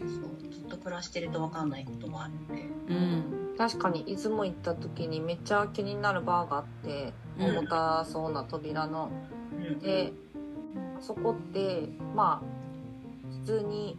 [0.00, 2.62] そうずっと暮らしてると分かんないこともあるんで。
[2.88, 3.54] うん。
[3.58, 7.58] 確かに出雲行った時にめっちゃ気になるバーがあってうん。
[7.58, 9.10] 重たそうな扉の、
[9.52, 9.78] うん。
[9.78, 10.12] で
[10.96, 12.53] あそこってまあ普
[13.44, 13.96] 通に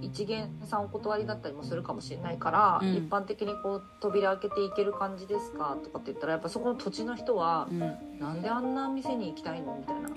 [0.00, 2.94] 一元さんお断りだったりもするかもしれないから、うん。
[2.94, 7.80] 一般的にこう扉開けていける感じですかとかって言ったらやっぱそこの土地の人はう、ん。
[8.18, 10.08] なんであんな店に行きたいのみたいな。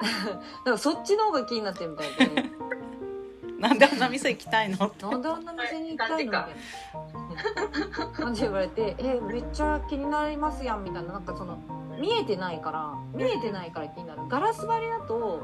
[0.00, 2.50] だからそっちの方が気になってるみたいで。
[3.58, 4.78] なんであんな店行きたいの？
[4.78, 6.46] なんであんな店に行きたいのみたい
[8.00, 8.06] な。
[8.12, 11.12] 感じで言われてえめっちゃ気になりますやんみたいな。
[11.12, 11.58] なんかその
[12.00, 14.22] 見えてないから見えてないから気になる。
[14.28, 15.42] ガラス張りだと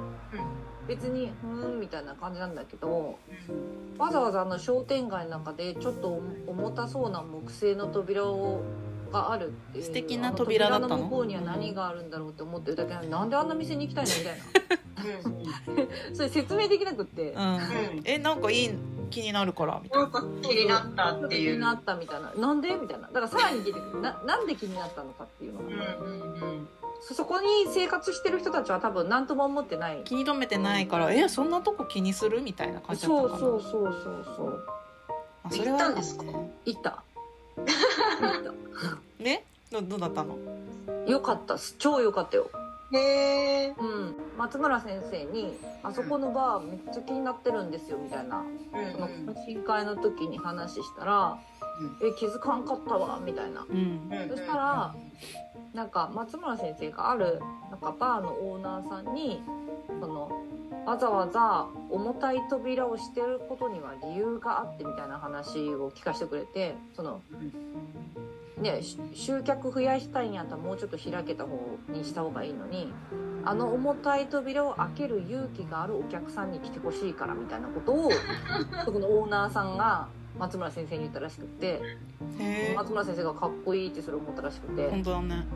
[0.89, 3.19] 別にふーんみたいな感じなんだけど
[3.99, 8.63] わざわざあの商店街の中でちょっと重たそうな木製の扉を
[9.13, 10.97] があるっていう素敵な扉だったの？
[10.97, 14.45] の向こうには何があるんだろうって思ってるだけなのになんであんな店に行きたいのみたいな。
[16.15, 17.33] それ説明できなくって。
[17.33, 17.55] うん。
[17.55, 17.61] うん。
[18.05, 18.71] えなんかいい
[19.11, 20.09] 気になるからみたいな。
[20.09, 21.53] んか気になったっていう。
[21.53, 22.33] 気になったみたいな。
[22.35, 23.09] なんでみたいな。
[23.09, 25.61] だからさらに聞いてくるななんで気になったのかっていうの。
[25.61, 25.67] が、
[25.97, 26.69] うんうんうん。
[27.01, 29.99] そそこに生活してる人たちは多分何とも思ってない。
[29.99, 33.39] な気に留めてないからえそんなとこ気にするみたいな感じだったそうのかな。
[33.41, 34.67] そうそうそうそう
[35.45, 36.25] あそれは行ったんですか？
[36.65, 37.03] 行った。
[37.57, 39.45] 行っ ね？
[39.71, 40.37] どどうだったの？
[41.07, 41.75] たよかったっす。
[41.79, 42.51] 超よかったよ
[42.93, 44.17] へえうん。
[44.39, 48.45] 松村先生に「あそこのバーめっちゃ気になってるんですよ」みたいな。
[48.93, 51.39] その懇親会の時に話したら
[52.03, 53.67] 「え気づかんかったわ」みたいな。
[53.69, 54.29] うん。
[54.29, 54.95] そしたら
[55.75, 59.43] なんか松村先生があるなんかバーのオーナーさんに
[60.01, 60.31] その
[60.87, 67.21] わざわざ重たい扉をしてることには理由があってみたいな話を聞かせてくれてその
[68.59, 72.93] ねし集客増やしたいんやったらもうちょっと開けた方にした方がいいのに
[73.45, 78.11] あの重たい扉を開ける勇気があるお客さんに来てほしいからみたいなことを
[78.85, 81.81] そこのオーナーさんが松村先生に言ったらしくって。
[82.75, 84.91] 松村先生がかっこいいってそれ思ったらしくて。
[84.91, 85.47] 本当だね。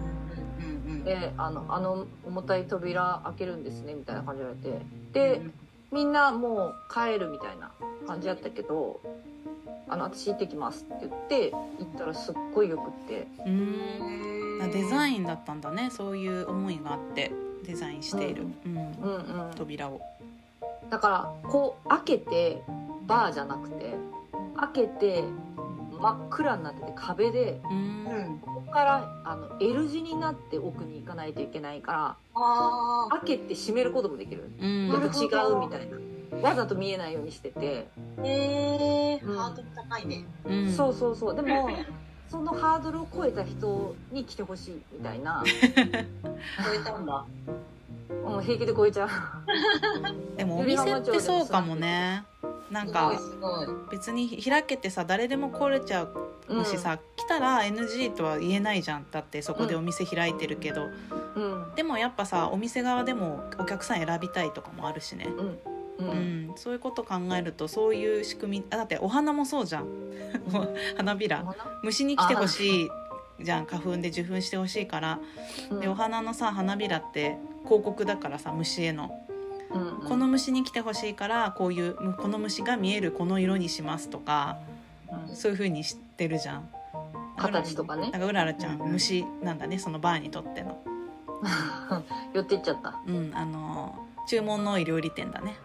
[1.04, 5.40] であのあの重たい扉開けるんですねみたいな感じで言われて。
[5.40, 5.50] で
[5.92, 7.72] みんなもう帰るみたいな
[8.06, 9.00] 感じやったけど
[9.88, 13.26] 「あの私行ってきます」って言って行ったらすっごいよくって。
[13.38, 15.88] うーんデザインだったんだね。
[15.90, 17.32] そういう思いがあって
[17.64, 18.76] デザインしている、うん。
[18.76, 18.84] うん。
[18.84, 20.00] うん扉を。
[20.90, 21.08] だか
[21.42, 22.62] らこう開けて
[23.06, 23.94] バーじゃなくて
[24.56, 25.24] 開けて
[25.98, 28.34] 真っ暗になってて壁でううん。
[28.34, 34.50] んここからあの L 字になって奥に行かないといけないかあら開けて閉めることもできる。
[34.60, 34.68] うん。
[34.68, 35.96] 違うみたいな
[36.42, 37.88] わざと見えないようにしてて。
[38.18, 39.36] あへえうん。
[39.36, 40.24] ハードル高いね。
[40.44, 40.72] うん。
[40.72, 41.34] そうそうそう。
[41.34, 41.70] でも
[42.28, 47.24] そのハードルを超えた人に来てほしいみたいな、超えたんだ。
[48.24, 49.08] うん、平気で超えちゃう。
[50.38, 52.24] でもお店ってそうかもね。
[52.70, 53.12] なんか
[53.90, 59.06] 別に開けてさ誰でも来れちゃうしさ、来たら NG とは言えないじゃん。
[59.10, 60.82] だってそこでお店開いてるけど、
[61.34, 61.74] うんうん。
[61.74, 65.58] でもやっぱさお店側でもお客さん選びたいとかもあるしね、うん
[66.00, 66.48] ううん。
[66.48, 69.86] んそういうこと考えるとそういう仕組みあだってお花もそうじゃん。
[70.96, 71.44] 花びら。
[71.82, 72.90] 虫に来てほしい
[73.40, 73.66] じゃん。
[73.66, 75.18] 花粉で受粉してほしいから。
[75.70, 75.80] うん。
[75.80, 79.10] でお花のさ花びらって広告だからさ虫への。
[79.72, 84.58] うんこの虫に来てほしいからこういうこの虫が見えるこの色にしますとか
[85.28, 85.36] うん。
[85.36, 86.68] そういう風にしてるじゃん。
[87.36, 88.10] 形とかね。
[88.10, 88.78] なんかうららちゃん。
[88.78, 90.82] 虫なんだねそのバーにとっての。
[92.34, 92.98] 寄ってっちゃった。
[93.06, 95.56] うんあの注文の多い料理店だね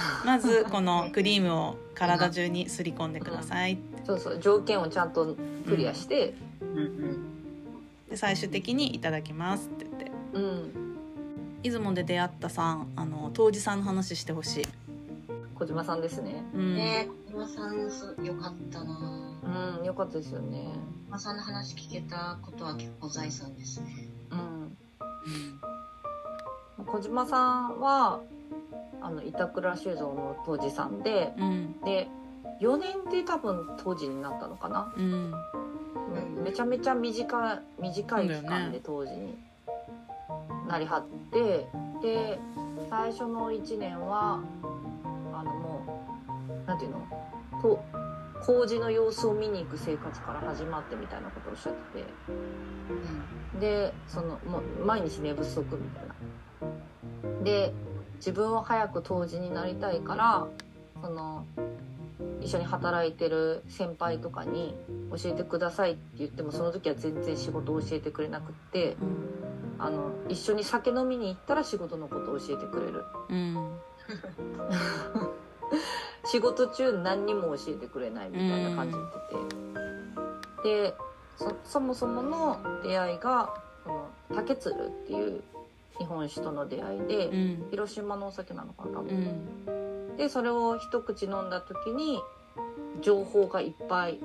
[0.24, 3.78] まずこのクリームを体中にすり込んでください。
[4.04, 6.34] そうそう条件をちゃんとクリアして。
[6.60, 7.26] うんうん。
[8.08, 10.12] で最終的に「いただきます」って言って。
[10.34, 10.86] うん。
[11.62, 14.64] 出雲で出会ったさんあの当時さんの話してほしい、
[15.54, 16.44] 小島さんですね。
[16.54, 16.76] うん。
[16.76, 19.32] ねえ小島さんすよかったな。
[19.78, 20.68] うんよかったですよね。
[21.08, 24.08] 小島さんの話聞けたことは結構財産ですね。
[24.30, 24.76] うん。
[26.84, 28.20] 小島さんは
[29.02, 31.80] あの板倉酒造の当時さんでうん。
[31.84, 32.08] で
[32.60, 35.12] 4年で多分当時になったのかな、うん。
[35.12, 39.36] うんめちゃめちゃ短い短い期間で当時に
[40.68, 41.66] なりはって
[42.00, 42.38] で
[42.88, 44.40] 最初の1年は
[45.34, 46.04] あのも
[46.64, 47.06] うなんていうの？
[47.60, 47.82] と
[48.42, 52.06] 麹の様子を見に行く生活から始まってみたいなことをおっしゃってて。
[53.60, 56.14] でそのもう毎日寝不足みたいな。
[57.42, 57.72] で
[58.16, 60.46] 自分は早く杜氏になりたいから
[61.02, 61.44] その
[62.40, 64.74] 一緒に働いてる先輩とかに
[65.10, 68.96] 教えてくださいって言ってもその時は全然仕事を教えてくれなくって
[69.78, 73.04] あの一緒に酒飲みに行ったら仕事のことを教えてくれる。
[73.28, 73.78] うん。
[76.24, 79.02] 仕事中何にも教えてくれないみたいな感じで
[80.62, 80.90] てて。
[80.90, 80.94] で
[81.36, 83.52] そそもそもの出会いが
[83.84, 85.42] この竹鶴っていう
[85.98, 87.66] 日本酒との出会いで、うん。
[87.70, 89.16] 広島のお酒なのかな多う分、
[90.14, 90.16] ん。
[90.16, 92.20] でそれを一口飲んだ時に
[93.02, 94.18] 情報がいっぱい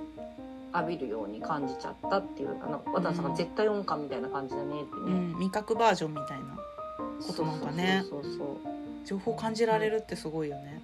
[0.74, 5.40] 浴びるように感じちゃったっていうあの渡辺さんが絶対音感みたいな感じだねってね、うん。
[5.40, 6.58] 味覚バージョンみたいな
[7.26, 8.04] ことなんかね。
[8.10, 8.48] そうそうそう
[9.04, 10.82] 情報感じられるってすごいよね。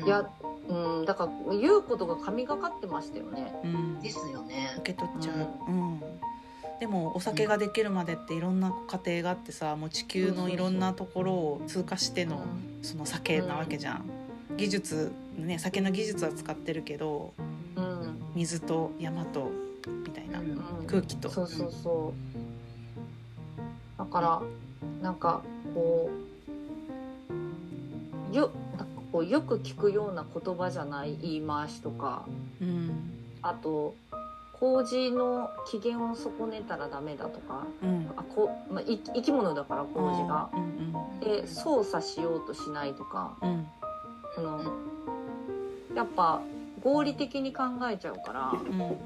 [0.00, 0.06] うん。
[0.06, 0.28] いや
[0.68, 1.04] うん。
[1.06, 3.52] だから言うことが神がかってましたよね。
[3.64, 4.00] うん。
[4.00, 4.74] ですよね。
[4.78, 5.48] 受け取っちゃう。
[5.66, 6.00] うん
[6.80, 12.44] でもお酒ができるまでっていろんな過程があってさもう地球のいろんなところを通過しての
[12.82, 14.04] その酒なわけじゃん。
[14.56, 17.32] 技術ね酒の技術は使ってるけど
[17.76, 18.20] うん、うん。
[18.34, 19.50] 水と山と
[20.04, 20.86] みたいなうん。
[20.86, 21.28] 空気と。
[21.28, 22.14] そうそうそ
[23.96, 23.98] う。
[23.98, 24.42] だから
[25.02, 25.42] なんか
[25.74, 26.10] こ
[28.30, 32.24] うよなんかこうよく聞くような言葉じゃない言い回しとか。
[32.60, 32.90] うん。
[33.42, 33.94] あと
[34.60, 38.10] 麹の機嫌を損ねたらダメだとかうん。
[38.16, 40.50] あこ、まあ、い生き物だから麹が。
[40.54, 40.68] うん
[41.20, 43.66] で操作しようとしないとかうんうん。
[44.34, 44.62] その
[45.94, 46.40] やっぱ
[46.82, 48.96] 合理的に考えちゃうからうん。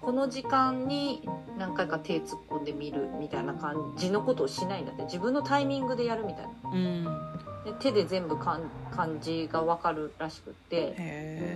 [0.00, 5.02] この時間に何回か手突っ込んでみるみたいな感じのことをしないんだって。
[5.02, 6.70] 自分のタイミングでやるみたいな。
[6.70, 7.37] うん
[7.68, 10.96] で手で全部かん感じが分かるらしくって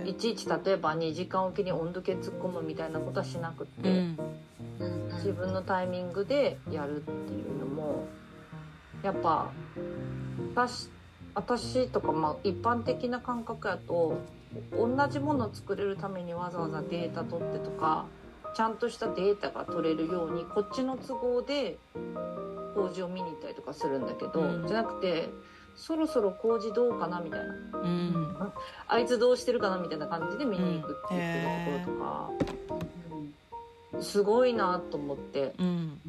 [0.05, 3.95] いちいち例えば2時間おきに温度計突っ込むみたいなことはしなくって、うん。
[4.79, 8.07] うん自分のタイミングでやるっていうのも
[9.03, 9.51] やっぱ
[10.53, 10.89] 私
[11.33, 14.17] 私とかまあ一般的な感覚やと
[14.73, 18.05] 同じものを作れるためにわざわざデータ取ってとか
[18.53, 21.77] ちゃんとしたデータが取れるようにこっちの都合で
[22.75, 24.67] 工事を見に行ったりとかするんだけど、うん。
[24.67, 25.29] じゃなくて
[25.75, 27.79] そろそろ工事どうかなみたいな。
[27.79, 28.53] うん。
[28.87, 32.39] あいつどうしてるかなみたいな感じで見に行くって言ってるところ
[33.91, 35.53] とか、すごいなと思って。
[35.57, 35.99] うん。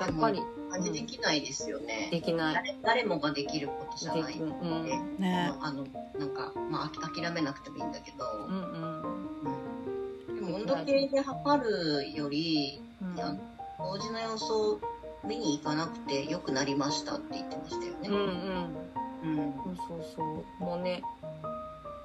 [0.00, 0.40] やっぱり。
[0.76, 2.08] 感じできないですよね。
[2.10, 2.54] できない。
[2.82, 4.26] 誰誰もができることじゃない。
[4.26, 5.52] できうんでね。
[5.60, 5.86] あの
[6.18, 13.16] なんか、まあ、あき諦めなくてもいいんだけど、うんうんでも温度計で測るよりうん。
[13.16, 13.34] いや
[13.78, 14.80] 麹の様子を
[15.26, 18.08] 見に行かなくて良くなりましたって言ってましたよね。
[18.08, 19.38] うんうん。
[19.38, 19.76] うん。
[19.76, 20.22] そうそ
[20.60, 20.62] う。
[20.62, 21.02] もうね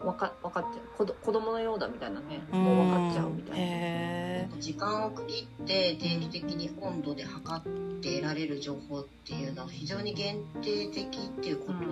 [0.03, 0.97] わかわかっちゃう。
[0.97, 2.41] 子ど子供のようだみたいなね。
[2.51, 2.63] うん。
[2.63, 3.57] もう分かっちゃうみたいな。
[3.60, 11.86] へ時間を区切って定期的に温度で測って得られる情報っていうのは非常に限定的っていうことで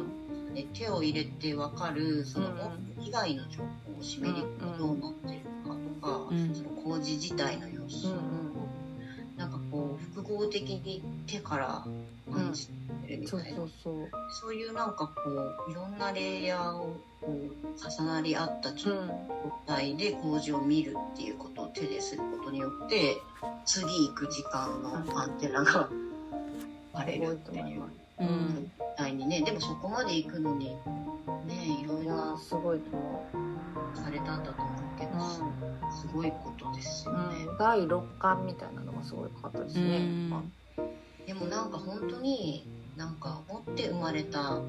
[0.48, 8.08] すね、手を入れて分かるそのうん温度以外の情報を湿りがどうなってるのかとか、うんその麹自体の様子。
[8.08, 8.49] を、うん
[9.72, 11.84] こう複合的に手から
[12.32, 12.68] 感じ
[13.08, 14.10] てるみそうたいな、そうそう
[14.42, 14.54] そう。
[14.54, 15.14] いうなんかこ
[15.68, 19.10] ういろんなレイヤーをこう重なり合った状うん。
[19.66, 23.18] 態で麹を見るっていうことを手ですることによって
[23.66, 25.88] 次行く時間のアンテナが
[26.94, 27.84] バレるっていう
[28.20, 29.42] えうんみたいにね。
[29.42, 33.24] でもそこまで行くのにねいろいろーすごいと思
[33.96, 35.12] されたんだと思うけど、
[35.92, 37.46] すごいことですう、よね。
[37.46, 40.08] うん、第六感みたいなのがすごいかったですね、
[41.26, 42.66] でもなんか本当に
[42.98, 44.62] なんか持って生まれた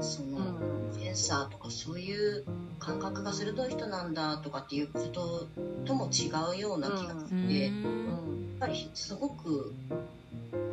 [0.00, 0.74] そのうん。
[0.94, 2.44] 繊ンサーとかそういう
[2.78, 5.46] 感覚が鋭い人なんだとかっていうこと
[5.84, 9.74] とも違うような気がしうて、やっんうんぱりすごく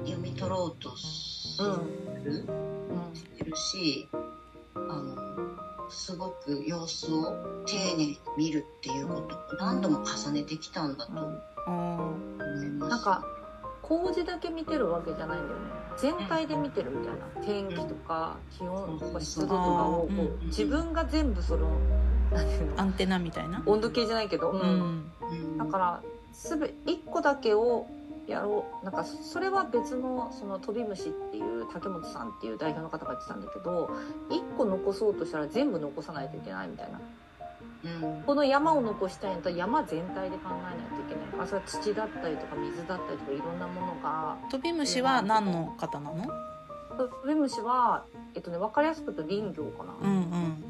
[0.05, 1.61] 読み取ろうとす
[2.23, 3.15] る、うん。
[3.15, 4.07] してるし
[4.75, 5.50] あの
[5.91, 11.21] すごく様子を丁寧に見るっていうことを何度も重ねてきたんだと思
[11.67, 12.63] うん。
[12.65, 12.89] います。
[12.89, 13.25] なんか
[13.81, 15.65] 工事だけ見てるわけじゃないんだよね。
[15.97, 17.45] 全体で見てるみたいな。
[17.45, 20.19] 天気とか気温とか湿度とかをこうん。
[20.19, 21.67] う自分が全部その
[22.77, 23.61] アンテナみたいな？
[23.65, 25.11] 温度計じゃないけど、うん。
[25.57, 26.01] だから
[26.31, 27.87] すべ1個だけを
[28.31, 28.85] やろう。
[28.85, 33.89] なんかそれは別のその飛び虫っていう竹本さんっていう代表の方が言ってたんだけど
[34.29, 36.99] 1個残そうとしたら全部残さないといけないみたいな。
[37.83, 38.23] うん。
[38.23, 41.43] この山を残したいんだったら山全体で考えないといけない。
[41.43, 44.37] あそれは土だったりとか水だったりとかいろんなものが。
[44.49, 46.25] 飛び虫は何の方なの？
[46.97, 48.03] 飛び虫は、
[48.35, 50.17] えっとね、分かりやすく言うと林業かな、うん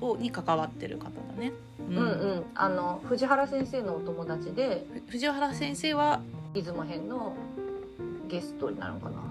[0.01, 0.09] うん。
[0.11, 1.51] をに関わってる方だね。
[1.79, 2.01] ううんう
[2.35, 2.45] ん。
[2.53, 4.85] あの藤原先生のお友達で。
[5.07, 6.21] ふ藤原先生は
[6.53, 7.33] 出雲編の
[8.27, 9.21] ゲストになるのかな？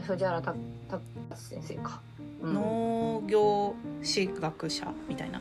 [0.00, 0.54] 藤原た
[0.88, 1.00] た
[1.36, 2.00] 先生か、
[2.42, 2.54] うん。
[2.54, 5.40] 農業史学者みたいな。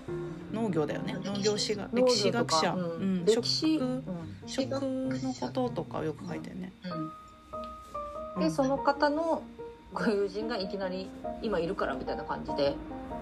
[0.54, 1.18] 農業だよね。
[1.24, 3.22] 農業史学農業歴史学者、ううん。
[3.22, 4.04] ん、歴史、食うん。
[4.46, 6.72] 食のこととかをよく書いてるね、
[8.36, 8.42] うん。
[8.42, 9.44] でその方の
[9.94, 11.10] ご友人がいきなり
[11.42, 12.76] 今いるからみたいな感じで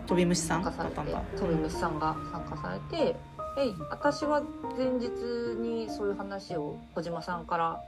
[0.05, 1.01] 飛び虫さん参加されだ。
[1.01, 3.15] ってたんだ飛び虫さんが参加されて
[3.55, 4.43] で私は
[4.77, 5.09] 前日
[5.59, 7.81] にそういう話を小島さんから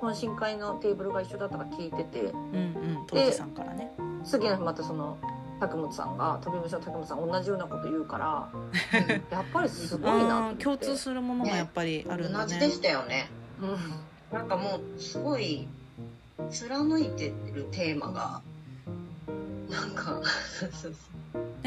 [0.00, 3.90] 懇親会のテーブルが一緒だったから聞いててうんうん当時さんからね。
[4.24, 5.18] 次の日またその
[5.60, 8.48] 竹本さんが飛び虫の竹本さん同じようなこと言うから
[9.30, 12.44] やっぱりすごいな共通するものがやっぱりあるんだね。
[12.44, 13.28] 同じでしたよね。
[13.60, 14.36] うん。
[14.36, 15.68] なんかもうすごい
[16.50, 18.40] 貫いてるテーマが
[19.70, 20.20] なんか
[20.60, 20.94] で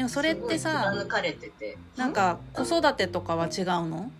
[0.08, 1.78] もそれってさ貫かれてて。
[1.96, 4.10] なんか子育てとかは違うの？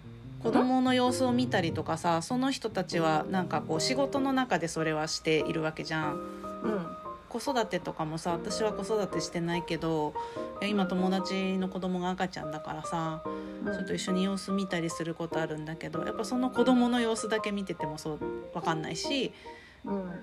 [0.42, 6.14] 子供の様子を見たりとかさその人たちはなんかこう仕事の中でそれはしているわけじゃん。
[6.14, 6.86] うん。
[7.28, 10.14] 子育てとかもさ私は子育てしてないけど
[10.62, 13.22] 今友達の子供が赤ちゃんだからさ
[13.64, 13.72] うん。
[13.74, 18.18] ちょっと一緒に様子見たりすることあるんだけどやっぱその子供の様子だけ見ててもそう
[18.54, 19.32] 分かんないしうん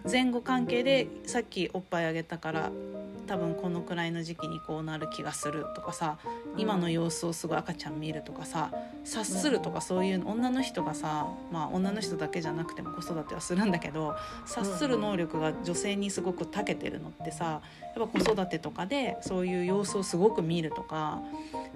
[0.09, 2.71] 前後関係でさっきおっぱいあげたから
[3.27, 6.17] 多分このくらいの時期にこうなる気がするとかさ
[6.57, 8.71] 今の様子をすごい赤ちゃん見るとかさ
[9.03, 17.61] 察するとかそういう女の人がさまあ女の人だけじゃなくても子育てはするんだけど察する能力が女性にすごく長けてるのってさ
[17.95, 21.21] やっぱ子育てとかでそういう様子をすごく見るとか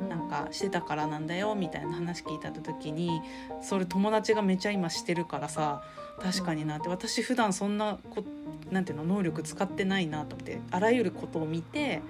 [0.10, 3.22] なんかしてたからなんだよみたいな話聞いた時に
[3.62, 5.82] それ友達がめちゃ今してるからさ
[6.22, 8.24] 確かになって私普段そんなこ
[8.70, 12.02] なんていうの能力使ってないなと思ってあらゆることを見て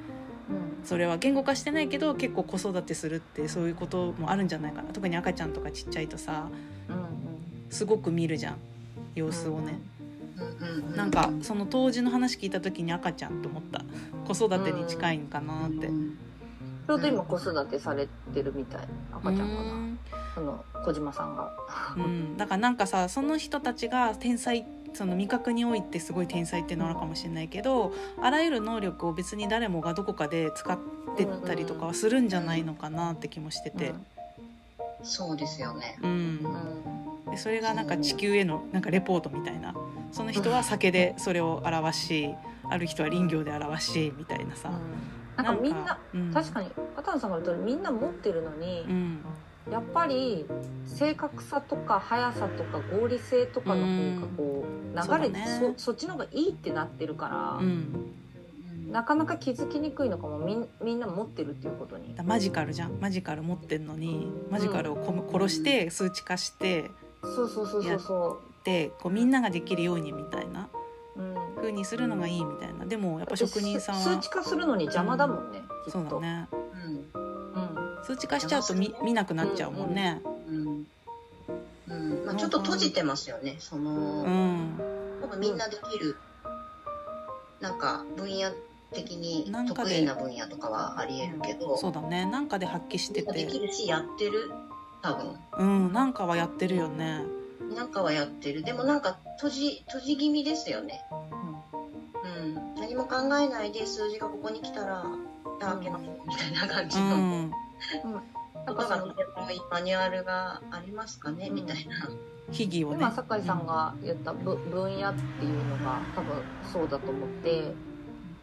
[0.49, 0.85] うん。
[0.85, 4.91] それは言語化してないけど結構子育てするってそういうこともあるんじゃないかな。
[4.91, 6.49] 特に赤ちゃんとかちっちゃいとさ
[6.89, 8.57] うんすごく見るじゃん
[9.13, 9.79] 様子をね。
[9.98, 9.98] う
[10.95, 13.83] なんかその当時の話聞いた時に赤ちゃんと思った。
[14.27, 15.87] 子育てに近いんかなって。
[15.87, 18.87] ちょうど今子育てされてるみたい。
[19.11, 19.61] 赤ちゃんかな。
[19.61, 19.99] うん。
[20.33, 21.51] その小島さんが。
[21.97, 30.79] うん、だからなんかさその人たちが天才その味覚においてすごい天才っていうのはあるかもしれないけどあらゆる能力を別に誰もがどこかで使っ
[31.15, 33.93] てったりとかはするんじゃないのかなって気もしてて、
[35.03, 35.99] そうですよね。
[36.01, 36.09] うん。
[36.11, 36.15] う
[36.95, 36.98] ん
[37.31, 39.75] でそれがなんか地球へのなんかレポートみたいな。
[40.11, 44.71] その人は酒でそれを表しある人は林業で表しみたいなさ、
[45.35, 49.19] なんかみんなうん、確かに片野さんが言うとりみんな持ってるのにう、ん。
[49.71, 50.45] やっぱり
[50.85, 55.75] 正確さとか速さとか合理性とかの方がこう流れね。
[55.77, 58.15] そそっちの方がいいってなってるから、うん、
[58.91, 62.15] なかなか気づきにくいのかもみんみんな持ってるっていうことに。
[62.15, 62.99] だマジカルじゃん。
[62.99, 66.89] マジカル持ってんのにマジカルをこむ殺して数値化して
[67.23, 70.69] そうそうそうそうそでこうみんなができるようにみたいな。
[71.15, 72.85] う、うん、風にするのがいいみたいな。
[72.85, 74.01] でもやっぱ職人さんは。
[74.01, 75.91] 数値化するのに邪魔だもんね、きっと。
[75.91, 76.47] そうだね。
[76.53, 77.21] うん。
[77.53, 78.03] うん。
[78.03, 80.21] 数値化しちゃうと見見なくなっちゃうもんね。
[80.47, 80.85] うん
[81.89, 83.55] うんまあ、ちょっと閉じてますよね。
[83.59, 84.79] その、うん。
[85.21, 86.17] 多分みんなできる、
[87.59, 88.51] なんか分野
[88.93, 92.25] 的に得意な分野とかはありえるけど、そうだね。
[92.25, 94.51] なんかで発揮してできてるしやってる
[95.01, 95.35] 多分。
[95.57, 97.23] うんなんかはやってるよね。
[97.75, 98.63] なんかはやってる。
[98.63, 101.05] でもなんか閉じ閉じ気味ですよね。
[101.11, 102.75] うん。
[102.75, 107.51] 何も考えないで数字がここに来たらあ開けますみたいな感じの、うん。
[108.65, 111.55] とかがとてもいいマニュアルがありますかね、うん。
[111.55, 112.09] みたいな。
[112.51, 112.97] 秘技をね。
[112.99, 116.41] 今酒井さんが言ったぶ分野っていうのが多分
[116.71, 117.73] そうだと思って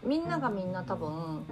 [0.05, 1.45] みんながみんな多分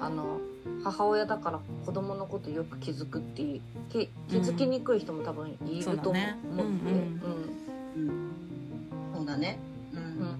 [0.00, 0.38] あの
[0.84, 6.38] 母親だから子供のことよく気づくっていう気気づきにくい人も多分いると思って、そうだね。
[6.44, 6.64] うんうん。
[6.66, 9.58] うんそうだね。
[9.92, 9.98] うん。
[9.98, 10.38] うん。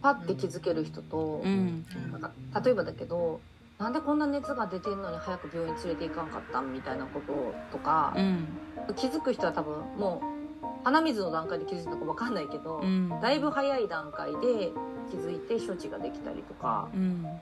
[0.00, 1.84] パッて気づける人と、うん。
[2.10, 2.32] なんか
[2.64, 3.40] 例えばだけど
[3.78, 8.58] なんでこんな熱が出てんのに早く病院連れて行かんかったんみたいなこととかう、ん。
[8.96, 13.08] 気づく人は多分もう鼻水の段階で気づいたのか分かんないけど、うん。
[13.20, 14.72] だいぶ早い段階で
[15.10, 17.40] 気づいて処置ができたりとか、うん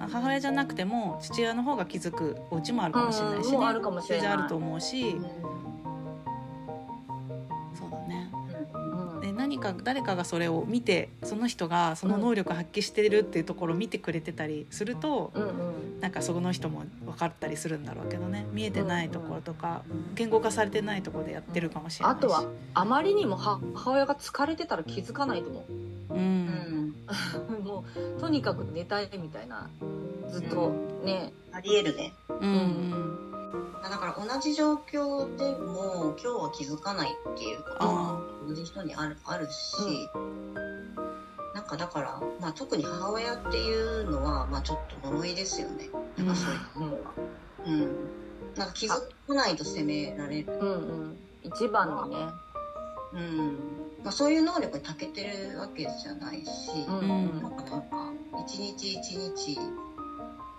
[0.00, 3.58] 母親じゃなくても父親の方が気づくお家もあるかもしれないしね。
[3.64, 4.26] あるかもしれない。
[4.28, 5.10] あると思うし。
[5.10, 5.22] うん。
[7.74, 8.30] そうだね。
[8.74, 9.20] うん。
[9.20, 16.00] で何か誰かがそれを見てその人がその能力を発揮してるっていうところを見てくれてたりするとうんうん。
[16.00, 18.46] なんかその人も分かったりするんだろうけどね。
[18.52, 19.82] 見えてないところとか
[20.14, 22.18] 言語化されてないところでやってるかもしれないし。
[22.18, 25.64] あとはあまりにもは母親が疲れてたら気づかないと思う
[26.10, 26.46] うん。
[26.46, 26.94] ん。
[27.48, 27.84] う も
[28.16, 29.68] うとにかく寝たいみたいな
[30.28, 30.70] ずっと
[31.04, 32.14] ね、ありえるね。
[32.28, 32.48] うん。
[32.48, 33.28] うん
[33.82, 40.10] だから同じ状況でも今日は気づかないっていうことは同じ人にあるあるし、
[41.54, 45.88] なんかだから、まあ、特に母親っていうのは、まあ、ちょっと呪いですよね。
[46.16, 47.12] なんかそういうのは。
[47.66, 47.80] うん。
[48.56, 48.90] なんか気づ
[49.26, 50.52] かないと責められる。
[50.60, 50.70] うん。
[50.70, 51.16] うん。
[51.42, 52.16] 一番にね
[53.12, 53.58] うん。
[54.04, 56.98] まあ、そういう能力に長けてるわけじゃないし、うん。
[56.98, 58.12] うんなんかなんか
[58.46, 59.58] 一日一日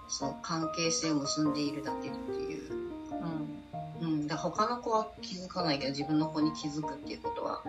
[0.07, 2.71] その関係性を結んでいるだけっていう。
[2.71, 3.59] うん。
[4.01, 7.61] うん、だ他の子は気づかないけど自分の子に気づくっていうことは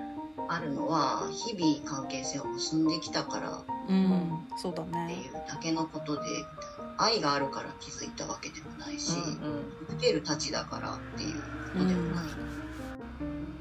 [0.49, 4.47] あるのは日々関係性を結んできたからっうん。
[4.57, 6.23] そうだてねいうだけのことで
[6.99, 12.31] 愛があるから気づいたわけでもないし、うん受けるたちだからっていうことでもない、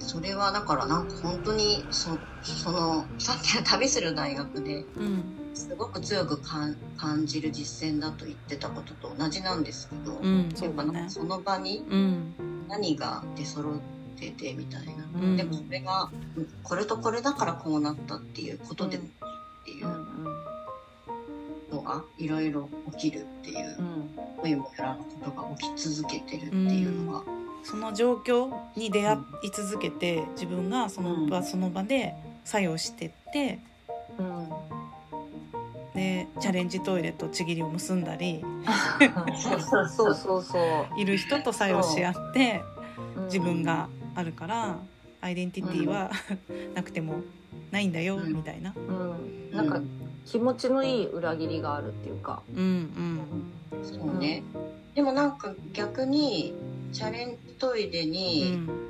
[0.09, 5.35] それはだからなんか本当にそそのさっきの旅する大学でうん。
[5.53, 12.33] すごく強く感感じる実践だと言ってたことと同じなんですけど、うんそやっぱうだねなんかその場にうん。
[12.67, 13.79] 何が出揃っ
[14.19, 15.37] ててみたいな、うん。
[15.37, 19.07] でもそれがうんこれとこれだからこうなったっていうことでもっ
[19.65, 20.23] ていううん
[21.71, 24.09] のがいろいろ起きるっていううん。
[24.41, 27.23] 恋もやらぬことが起き続けてるっていうのが、
[27.63, 33.59] その状況に出会い続けて自分がその場その場で作用してって
[34.17, 34.49] うん。
[35.95, 38.43] でチャレンジトイレとちぎりを結んだり
[39.35, 42.61] そうそうそう いる人と作用し合って
[43.15, 43.25] うん。
[43.25, 44.79] 自分があるから
[45.21, 46.11] アイデンティティは
[46.73, 47.21] なくても
[47.71, 48.33] ないんだようん。
[48.33, 48.73] みたいな。
[48.75, 49.51] うん。
[49.51, 49.81] なんか
[50.25, 52.41] 気持ちのいい裏切りがあるっていうか。
[52.55, 52.91] うん。
[53.83, 54.43] そうね、
[54.93, 56.53] でもなんか逆に
[56.91, 58.89] チャレンジトイレうんうに、ん。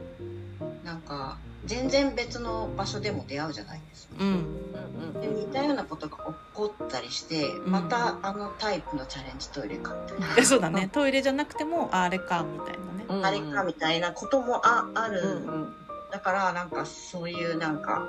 [0.84, 4.16] なんか全然別の場所でも出会うじゃないですか。
[4.20, 4.28] うん。
[4.28, 5.22] うんうん。
[5.22, 6.24] で似たようなことが起
[6.54, 7.70] こったりして、ん。
[7.70, 10.90] またあのタイプのチャレンジトイレかみたいな、で そうだね。
[10.92, 13.06] トイレじゃなくてもああれかみたいなね。
[13.08, 15.74] うんあれかみたいなこともあある、うんうん。
[16.12, 18.02] だからなんかそういうなんか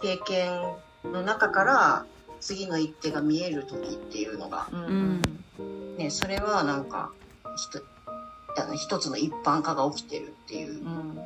[0.00, 0.60] 経験
[1.04, 2.06] の中から
[2.40, 5.20] 次の一手が見える時っていうのがううん。
[5.20, 5.22] ん。
[5.98, 7.12] ねそれはなんか
[8.58, 11.18] あの一つの一般化が起きてるっていううん。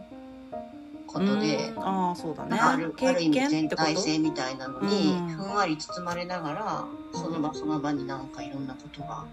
[1.06, 1.82] ことで、うん。
[1.82, 2.58] ああそうだね。
[2.58, 5.28] あるある意味全体性みたいなのにうん。
[5.28, 9.26] ふんわり包まれながらその場その場になんかいろんなことが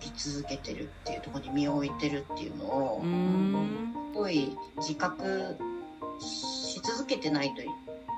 [0.00, 3.92] 起き続けてるっていうところに身を置いてるっていうのをうーん。
[4.12, 5.58] すごい自覚
[6.18, 7.62] し続けてないと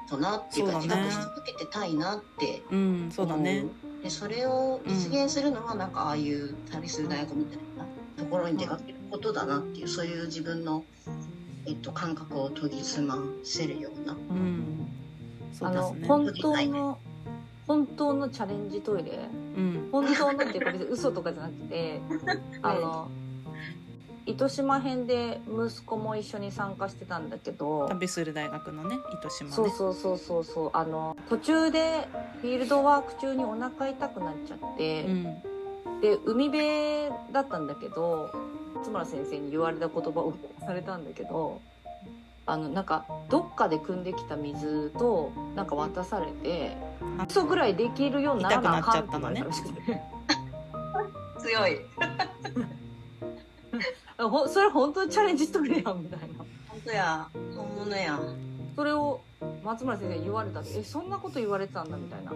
[0.09, 3.65] となっていうか、自覚し続けてたいなってうんそうだね。
[4.03, 10.85] でそれを実現するのはなんかああいう旅する大学みたいなところに出かけることだなっていうそういう自分の、
[11.67, 14.13] えっと、感覚を研ぎ澄ませるような。
[14.13, 14.89] うん。
[15.53, 16.09] そうあのですね。
[16.09, 16.99] 本当の
[17.67, 19.29] 本当のチャレンジトイレ？
[19.57, 19.89] うん。
[19.93, 22.01] 本当のっていうか別に嘘とかじゃなくて
[22.63, 23.11] あの
[24.27, 29.57] 糸島編で息子も一緒に参加してたんだけど旅する大学のね糸島ね。
[29.57, 30.71] そうそうそうそうそう。
[30.75, 32.09] あの途中で
[32.43, 35.43] フィールドワーク中にお腹痛くなっちゃって、うん。
[36.01, 38.31] で海辺だったんだけど
[38.83, 41.61] 津村先生に言われた言葉を されたんだけど
[42.47, 46.77] あのなんかどっかで汲んできた水となんか渡されて
[47.19, 50.19] あそうぐらいできるようにならなあかんったのね言われたらしくて
[51.39, 51.79] 強い。
[54.19, 56.45] ほそれ本当にチャレンジしとるやんみたいな。
[56.69, 57.29] 本当や。
[57.57, 58.19] 本物や。
[58.75, 59.21] それを
[59.65, 62.33] 松村先生に言われたってえそんなこと言われてたんだみたいな。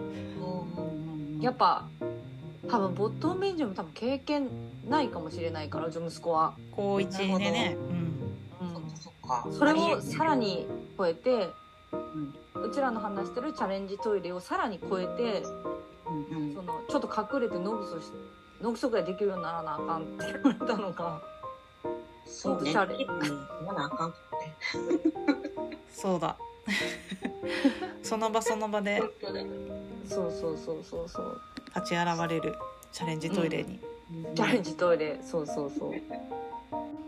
[1.40, 1.88] やっぱ
[2.68, 4.49] 多分ボットンベンジャーも多分経験
[4.89, 7.76] ないかもしれないからうちの息子は、高一でね。
[8.61, 9.49] そっかそっか。
[9.51, 10.66] それをさらに
[10.97, 11.51] 超えて
[11.93, 12.64] うん。
[12.64, 15.43] うちらの話してるチャレンジトイレをさらに超えて
[16.07, 16.55] うんうん。
[16.55, 18.11] そのちょっと隠れてノブソし
[18.61, 21.20] 脳側ができるようにならなあかんって言われたのが。
[22.26, 22.72] そうね。
[22.72, 22.85] ま
[23.74, 25.12] だあかんくて。
[25.93, 26.37] そうだ。
[28.03, 29.03] その場その場で。
[30.09, 31.41] そうそうそうそうそう。
[31.74, 32.55] 立ち現れる
[32.93, 33.80] チャレンジトイレに、
[34.35, 35.21] チャレンジトイレ。
[35.23, 35.93] そうそうそう。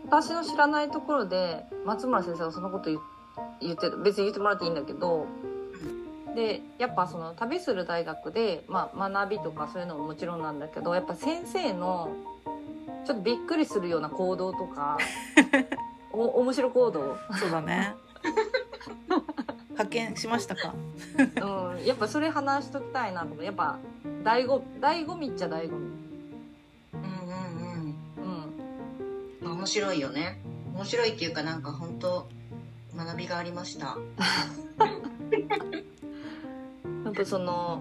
[0.05, 2.99] 私の知らないところで松村先生がそのこと言
[3.61, 5.25] 言ってた別に言ってもらっていいんだけど。
[6.35, 12.09] でやっぱその旅する大学で、まあ、学びとかそういうのももちろんなんだけどやっぱ先生の
[13.05, 14.97] ちょっとびっくりするような行動とか
[16.11, 17.95] お面白行動、そうだね。
[19.77, 20.73] 発見しましたか？
[21.17, 23.77] うん、やっぱそれ話しときたいなとやっぱ
[24.25, 26.04] 醍醐醍醐味っちゃ醍醐味
[29.45, 30.41] まあ面白いよね。
[30.73, 32.27] 面白いっていうかなんか本当
[32.97, 33.95] 学びがありました。
[37.05, 37.79] やっぱその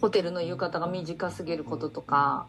[0.00, 2.46] ホテルの浴衣が短すぎることとか。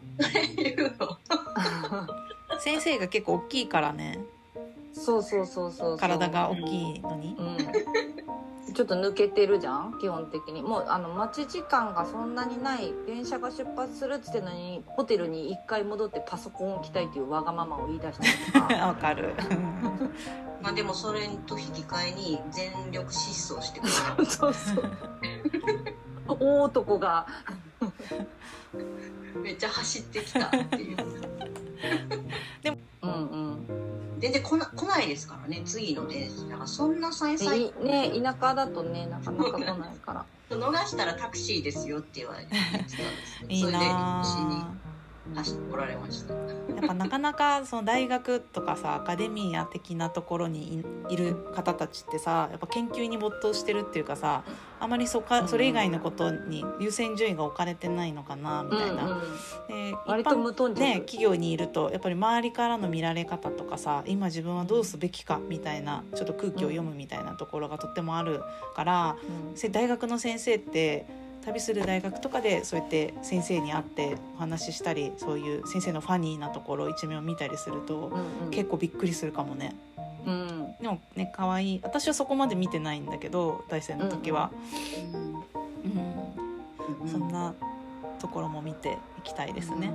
[2.60, 4.20] 先生が結構大きいからね。
[4.92, 5.98] そうそうそうそうそう。
[5.98, 7.34] 体が大きいのに。
[7.38, 7.56] うん、
[8.74, 9.98] ちょっと抜けてるじゃん？
[10.00, 10.62] 基本的に。
[10.62, 18.74] もうあの待ち時間がそんなにない電車が出発するっつってのにホテルに一回戻ってパソコンを置きたいっていうわがままを言い出したりとか。
[18.86, 19.34] わかる。
[20.62, 24.26] まあでもそれと引き換えに全力疾走してくれる。
[24.30, 24.84] そうそう。
[26.26, 27.26] 大男が。
[29.42, 30.96] めっちゃ走ってきたっていう。
[34.24, 36.66] 全然来な来ないですからね、次の電車が。
[36.66, 40.24] そんな再々いね田舎だとねなかなか来ないから。
[40.56, 43.84] 逃したらタクシーですよって言われてたんでそれでに。
[43.84, 44.22] あ
[45.34, 46.34] 走ってこられました。
[46.34, 46.40] や
[46.82, 54.44] っぱなかなかその大学とかさアカデミア的なところにいいる方たちってさやっぱ研究に没頭してるっていうかさ
[54.80, 59.04] あまりそかそれ以外のことに優先順位が置かれてないのかなみたいな。
[59.04, 59.20] うんうん。
[59.68, 68.42] で一ね、企業にいるとやっぱり周りからの見られ方とかさ今自分はどうすべきかみたいなちょっと空気を読むみたいなところがとってもある
[68.74, 69.16] から
[69.50, 69.56] うん。
[69.56, 78.50] せ大学の先生って旅する大学とかでそうやって先生に会ってお話ししたりそういう先生のファニーなところ一面を見たりするとうんうん。
[78.50, 79.74] 結構びっくりするかもね。
[80.26, 80.74] うん。
[80.80, 84.50] でもね可愛い私はそこまで見てないんだけど大生の時は、
[85.84, 85.88] う
[87.06, 87.08] ん。
[87.08, 87.54] そんな
[88.18, 89.92] ところも見ていきたいですね。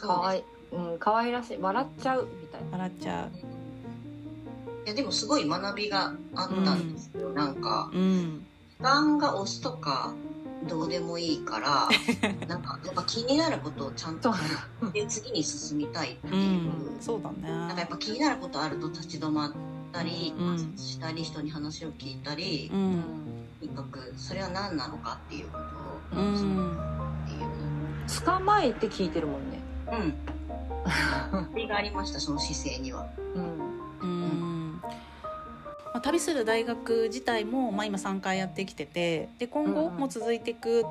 [0.00, 0.40] かわい。
[0.40, 0.42] い、
[0.72, 1.58] うん、可愛らしい。
[1.60, 2.70] 笑っちゃうみたいな。
[2.72, 4.86] 笑っちゃう。
[4.86, 7.90] いやでもすごい学びがあったんですよ、なんか。
[7.92, 8.46] うん
[8.82, 10.12] 時間が押すとか
[10.68, 11.88] どうでもいいから
[12.48, 14.38] なんかやっぱ気になることをちゃんとそ
[14.88, 17.48] うで次に進みたいってういう、ん、そうだね。
[17.48, 19.52] なんかやっぱ気になることあると立ち止まっ
[19.92, 23.02] たり、うんしたり人に話を聞いたり、う、うんん
[23.60, 25.58] とにかくそれは何なのかっていうこ
[26.12, 29.60] とうを、っていん、う捕まえて聞いてるもんね
[29.92, 30.14] うん。
[30.84, 33.06] ありがありました、その姿勢には。
[33.34, 33.81] うんうん。
[35.92, 40.84] まあ、旅する大学自体も、まあ、今3回やってきててで今後も続いていく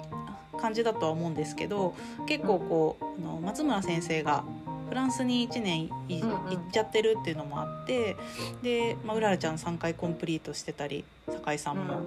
[0.60, 1.95] 感じだとは思うんですけど
[2.28, 4.43] 結構こうあの松村先生が
[4.89, 8.18] フランスに1年行っちゃってるっていうのもあって
[8.62, 12.02] で、まあ、うららちゃん3回コンプリートしてたり酒井さんも、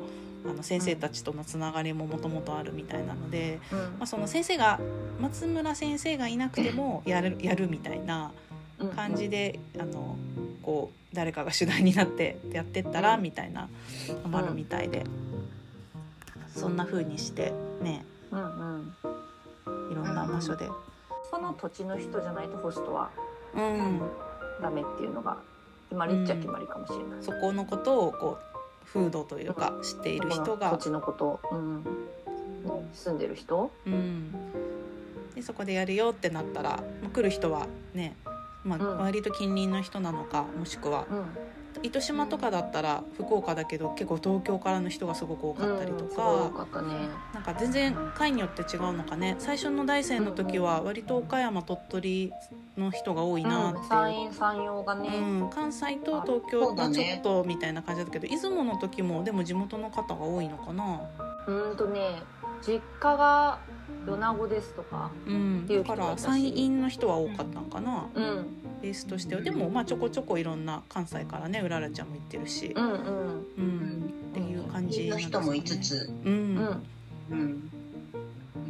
[0.46, 3.78] あの先生たちとのつながりももともとあるみたいなので、うん。
[3.78, 4.78] まあ、その先生が
[5.18, 8.32] 松村先生がいなくてもやるやるみたいな
[8.80, 10.16] うん感じであの
[10.62, 13.68] こう誰かが主題になってやってったらうんみたいな
[14.24, 15.04] のもあるみたいで、
[16.54, 18.04] そんな風にしてね。
[18.30, 18.44] うんう
[18.78, 18.94] ん。
[19.90, 20.68] いろんな場所で、
[21.30, 23.10] その土地の人じゃないとホストは
[23.54, 24.00] うん、
[24.60, 25.36] ダメっていうのが
[25.88, 31.84] 決まりっちゃ決まりかもしれない、そこのことをこう風土というか知っている人がそこの土地のこと、うん、
[32.92, 33.70] 住んでる人？
[33.86, 34.32] うん、
[35.34, 38.16] でそこでやるよってなったら、まあ来る人はね、
[38.64, 38.98] まあ、うん。
[38.98, 41.24] 割と近隣の人なのかもしくはうん。
[41.82, 47.08] 糸島とかだったら福岡だけど結構東京からの人がすごく多かったりとか、かったね。
[47.34, 49.34] なんか全然会によって違うのかね。
[49.38, 52.32] 最初の大生の時は割と岡山鳥取
[52.78, 53.82] の人が多いなってう。
[53.82, 53.88] ん。
[53.88, 61.00] 山陰山陽がね、うん、関西と東京がちょねっとみたいな感じだったけど、出雲の時もでも地元の方が多いのかな、
[61.48, 62.22] うーんとね
[62.66, 63.58] 実家が
[64.06, 68.46] 米子ですとかうん、っていうだから山陰の人は多かったんかな、うん。
[68.82, 69.40] ベースとしては。
[69.40, 72.72] でもまあちょこちょこいろんな関西からねうららちゃんも行ってるし。
[72.76, 73.46] う、んうん。
[73.56, 74.14] うん。
[74.30, 75.16] っていう感じね。
[75.18, 76.82] 人もいつつ、うん。
[77.30, 77.70] うん。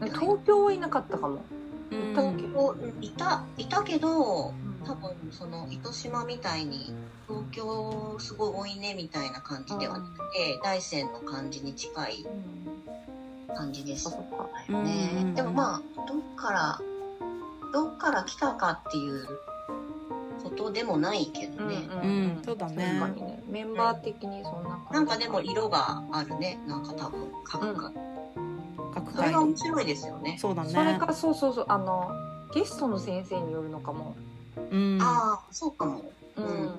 [0.00, 0.10] うん。
[0.12, 1.44] 東京はいなかったかも、
[1.90, 2.10] うん。
[2.10, 4.54] 東京いた、いたけど、
[4.84, 6.94] 多分その糸島みたいに
[7.26, 12.26] 東京すごい多いねみたいな感じではなくて、大山の感じに近い
[13.54, 14.10] 感じです。
[14.10, 14.16] ね。
[14.68, 15.34] うんうんうん。
[15.34, 16.80] でもまあどっから
[17.72, 19.26] どっから来たかっていう
[20.44, 21.88] ことでもないけどね。
[21.90, 22.98] うんそうだね。
[23.00, 23.42] 確かにね。
[23.48, 26.60] メンバー的にそんな感じなんかでも色があるね。
[26.66, 27.92] なんか多分各が、
[28.94, 30.36] 各それ回が面白いですよね。
[30.38, 30.70] そうだね。
[30.70, 32.10] それかそうそうそうあの
[32.54, 34.14] ゲストの先生によるのかも。
[34.70, 34.98] うん。
[35.00, 36.02] ああそうかも。
[36.36, 36.70] うん、うん。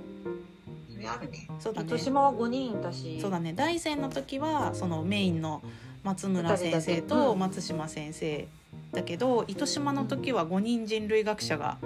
[0.93, 1.47] それあるね。
[1.59, 1.87] そうだね。
[1.87, 3.19] 糸島は5人いたし。
[3.19, 3.51] そうだね。
[3.53, 5.61] 大山の時はそのメインの
[6.05, 8.47] 松村先生と松島先生
[8.91, 11.79] だけど糸島の時は5人人類学者が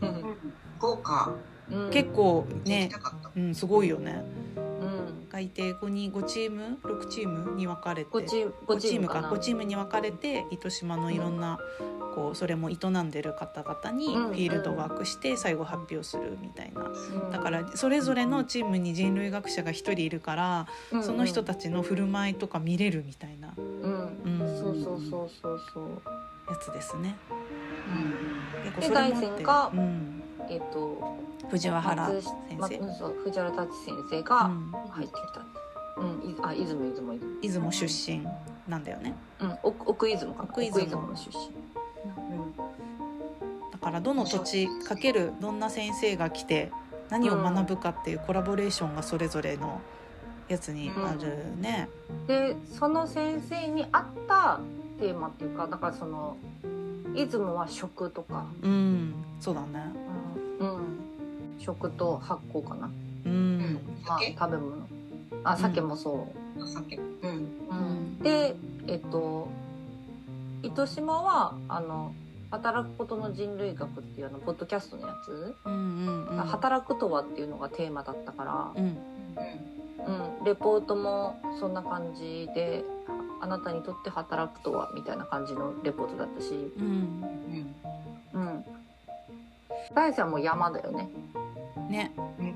[0.00, 0.36] うん。
[0.78, 1.34] 豪華。
[1.70, 1.90] うん。
[1.90, 2.88] 結構ね。
[3.36, 4.22] うんすごいよね。
[4.56, 4.71] うん
[5.32, 9.30] がいて5人5チーム6チームに分かれて5チーム5 5チームかな。
[9.30, 11.58] 5チームに分かれて糸島のいろんな、
[12.14, 17.30] こうそれも営んでる方々にうんフィールドワークして最後発表するみたいな、うん。
[17.30, 23.54] だからそれぞれのチームに人類学者が1人いるから、うんその人たちの振る舞いとか見れるみたいな。
[23.56, 24.22] うん。
[24.24, 24.38] うん。
[24.60, 26.02] そうそうそうそうそう。
[26.50, 27.16] やつですね。
[28.62, 29.76] 結構でそれもあって。
[29.76, 30.21] うん、
[30.52, 31.16] えっ、と
[31.48, 32.68] 藤原松先生、ま
[33.24, 35.46] 藤原達先生うがん、入ってきた。
[35.96, 37.14] うん、いあ出雲出雲。
[37.40, 38.26] 出雲出身
[38.68, 39.14] なんだよね。
[39.40, 40.42] うん奥奥出雲か。
[40.42, 41.52] な奥出雲の出身。
[43.72, 46.70] だからどの土地かけるどんな先生が来て
[47.08, 49.80] 何を学ぶかっていうコラボレーションがそれぞれの
[50.48, 51.88] やつにあるね。
[52.26, 54.60] でその先生に合った
[55.00, 56.36] テーマっていうかだからその
[57.14, 59.92] 出雲は食とか、うん、そうだね。
[60.62, 60.98] うん、
[61.58, 62.90] 食と発酵かな、
[63.26, 64.36] うん、まあ、酒？
[64.38, 64.88] 食べ物。
[65.44, 66.60] あ酒もそう。
[66.60, 67.30] うん。
[67.70, 68.18] うん。
[68.18, 68.54] で
[68.86, 69.48] えっと
[70.62, 72.14] 糸島はあの
[72.50, 76.36] 働くことの人類学っていうあのポッドキャストのやつ、うん、うん、うん。
[76.36, 80.36] 働くとはっていうのがテーマだったから、うん、うん。
[80.38, 82.84] うん、レポートもそんな感じで
[83.40, 87.24] あなたにとって働くとはみたいな感じのレポートだったし、うん、
[88.34, 88.64] うん。
[89.90, 91.08] うん、大山も山だよね、
[91.92, 92.52] ね、うん。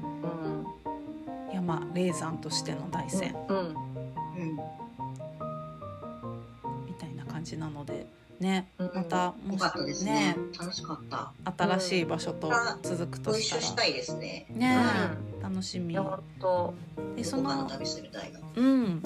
[1.53, 3.35] 山霊山としての大山。
[3.49, 3.61] うん、う
[4.45, 4.57] ん。
[6.87, 8.07] みたいな感じなので、
[8.41, 8.91] ね、うん。
[8.95, 10.37] またよもかったですね。
[10.59, 11.33] 楽しかった。
[11.57, 12.53] 新しい場所と
[12.83, 14.47] 続くとしたら、緒したいですね。
[14.51, 14.79] ね、
[15.43, 18.43] 楽しみで、そのの、旅する大学。
[18.57, 19.03] うん、うん。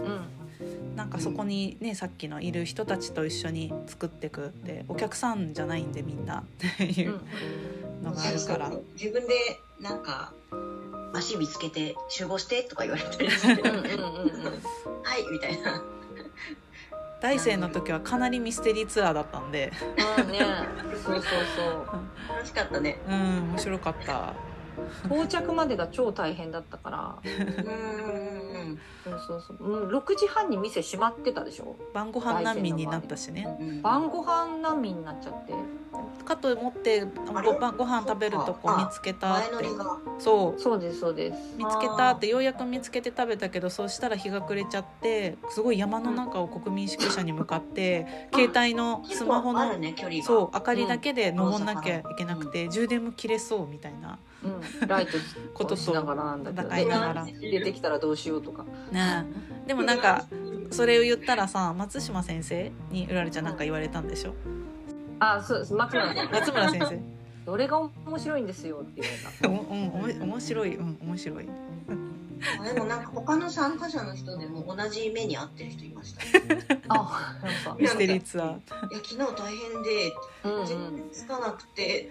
[0.97, 4.47] なんかそこにねさっきのいる人たちと一緒に作っていく。
[4.47, 6.41] ってお客さんじゃないんでみんな。
[6.41, 6.45] っ
[6.77, 7.13] ていう。
[7.13, 10.33] うんのがあるから、そうそう自分でなんか
[11.13, 13.93] 足見つけて集合してとか言われたりして、うんうんうんうん。
[15.03, 15.83] はいみたいな。
[17.21, 19.73] 大生の時はかなりミステリーツアーだったんで。
[20.21, 20.41] うんね。
[21.05, 21.87] そうそう
[22.29, 22.99] 楽しかったね。
[23.09, 24.07] うん面白かった。
[24.07, 24.50] そう
[25.05, 27.19] 到着までが超大変だったから。
[27.23, 27.73] うん。
[27.73, 31.75] うんそうそうそう、うん、6時半に店閉まってたでしょ？
[31.95, 33.49] 晩ご飯難民になったしね。
[33.59, 33.83] うんうん。
[33.83, 35.55] 晩ご飯難民になっちゃって。
[36.25, 37.49] かと思ってあれ？
[37.51, 39.49] ごご飯食べるとこ見つけたって。
[40.19, 40.61] そう。
[40.61, 41.57] そうですそうです。
[41.57, 49.95] 見つけたってようやく見つけて食べたけどそうしたら日が暮れちゃってすごい山の中を国民宿舎に向かって携帯のスマホのね。
[50.23, 55.19] そう明かりだけで登んなきゃいけなくて充電も切れそうみたいなうん、ライト
[55.55, 58.65] こととしながらなんだけど戦いながらで出てきたらどうしようとか。
[58.91, 59.27] ね
[59.67, 60.27] でもなんか
[60.71, 64.35] それを言ったらさ松島先生にうられちゃんなんか言われたんでしょ？
[65.19, 65.75] あそうです。
[65.75, 67.01] 松村さん松村先生。
[67.47, 69.49] どれが面白いんですよって言われた。
[69.51, 70.77] おうんおも面白い。
[70.77, 71.49] うん面白い
[72.61, 76.21] あでもなんか他の参加者の人でも同じ目に遭ってる人いました。
[76.89, 77.77] あなんか。
[77.79, 78.49] ミステリーツアー。
[78.49, 78.59] いや
[79.03, 80.13] 昨日大変で
[80.45, 82.11] うんうん全然つかなくて、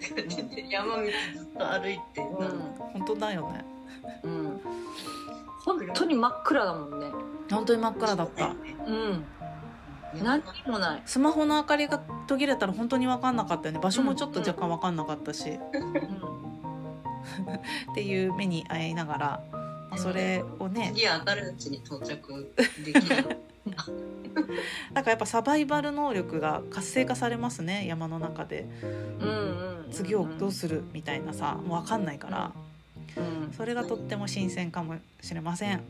[0.70, 1.10] 山道ず
[1.44, 3.66] っと歩いて、本当だよね。
[4.24, 4.28] ん。
[4.28, 4.62] うん
[5.66, 7.12] 本当に真っ暗だもんね。
[7.52, 8.48] 本当に真っ暗だった。
[8.48, 9.24] うん。
[10.24, 11.02] 何にもない。
[11.06, 13.80] スマホの明かりが途切れたら本当に分かんなかったよね。
[13.80, 15.52] 場所もちょっと若干分かんなかったし、
[17.92, 19.44] っていう目に遭いながら、
[19.90, 20.92] まあそれをね。
[20.94, 23.38] 次当たるうちに到着できる。
[24.94, 28.68] なんかやっぱサバイバル能力が活性化されますね山の中で。
[29.20, 32.52] うんうんうん次をどうするみたいなさもう分かんないから。
[33.18, 33.54] うん。
[33.54, 35.82] それがとっても新鮮かもしれません。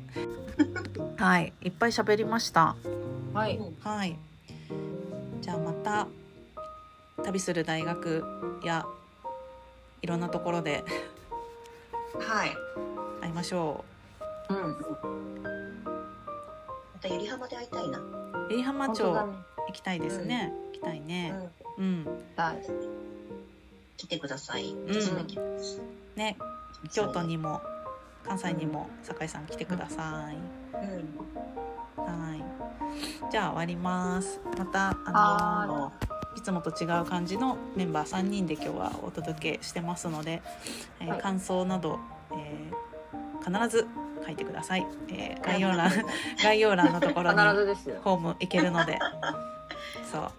[1.18, 2.76] はいいっぱい喋りました。
[3.34, 3.60] はい。
[3.82, 4.18] はい。
[5.42, 6.08] じゃあまた
[7.24, 8.24] 旅する大学
[8.64, 8.86] や
[10.02, 10.84] いろんなところで
[12.20, 12.52] はい。
[13.22, 13.89] 会いましょう
[14.54, 14.78] ん。
[16.94, 18.00] またゆり浜で会いたいな。
[18.00, 21.34] う由比浜町行きたいですね、行きたいね。
[21.78, 21.86] うん。
[21.86, 22.06] うん。
[22.36, 22.58] はい
[23.98, 24.72] 来てください。
[24.74, 24.88] ん。
[24.88, 25.82] 私も行きます。
[26.16, 26.38] ね。
[26.92, 27.22] 京都。
[27.22, 27.62] にも
[28.24, 30.38] 関西にも酒井さん来てください、
[30.76, 32.04] うん。
[32.04, 32.44] はい。
[33.32, 34.40] じゃあ終わります。
[34.58, 35.92] またあの
[36.38, 36.42] い。
[36.42, 40.42] つもと違う感じのメンバー3人で今日はお届けしてますので、
[41.02, 41.22] えーはい。
[41.22, 42.00] 感想など、
[42.32, 42.90] えー
[43.42, 43.88] 必ず
[44.26, 45.92] 書いてください、えー概要欄
[46.44, 47.96] 概要欄のところに必ずですよ。
[48.04, 49.00] フォームいけるので。
[50.12, 50.32] そう。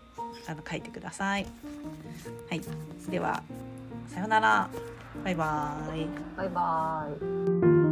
[0.48, 1.46] あの書いてください。
[2.48, 2.60] はい。
[3.08, 3.42] では
[4.08, 4.68] さようなら。
[5.24, 6.06] バイバイ。
[6.36, 7.06] バイバ
[7.86, 7.89] イ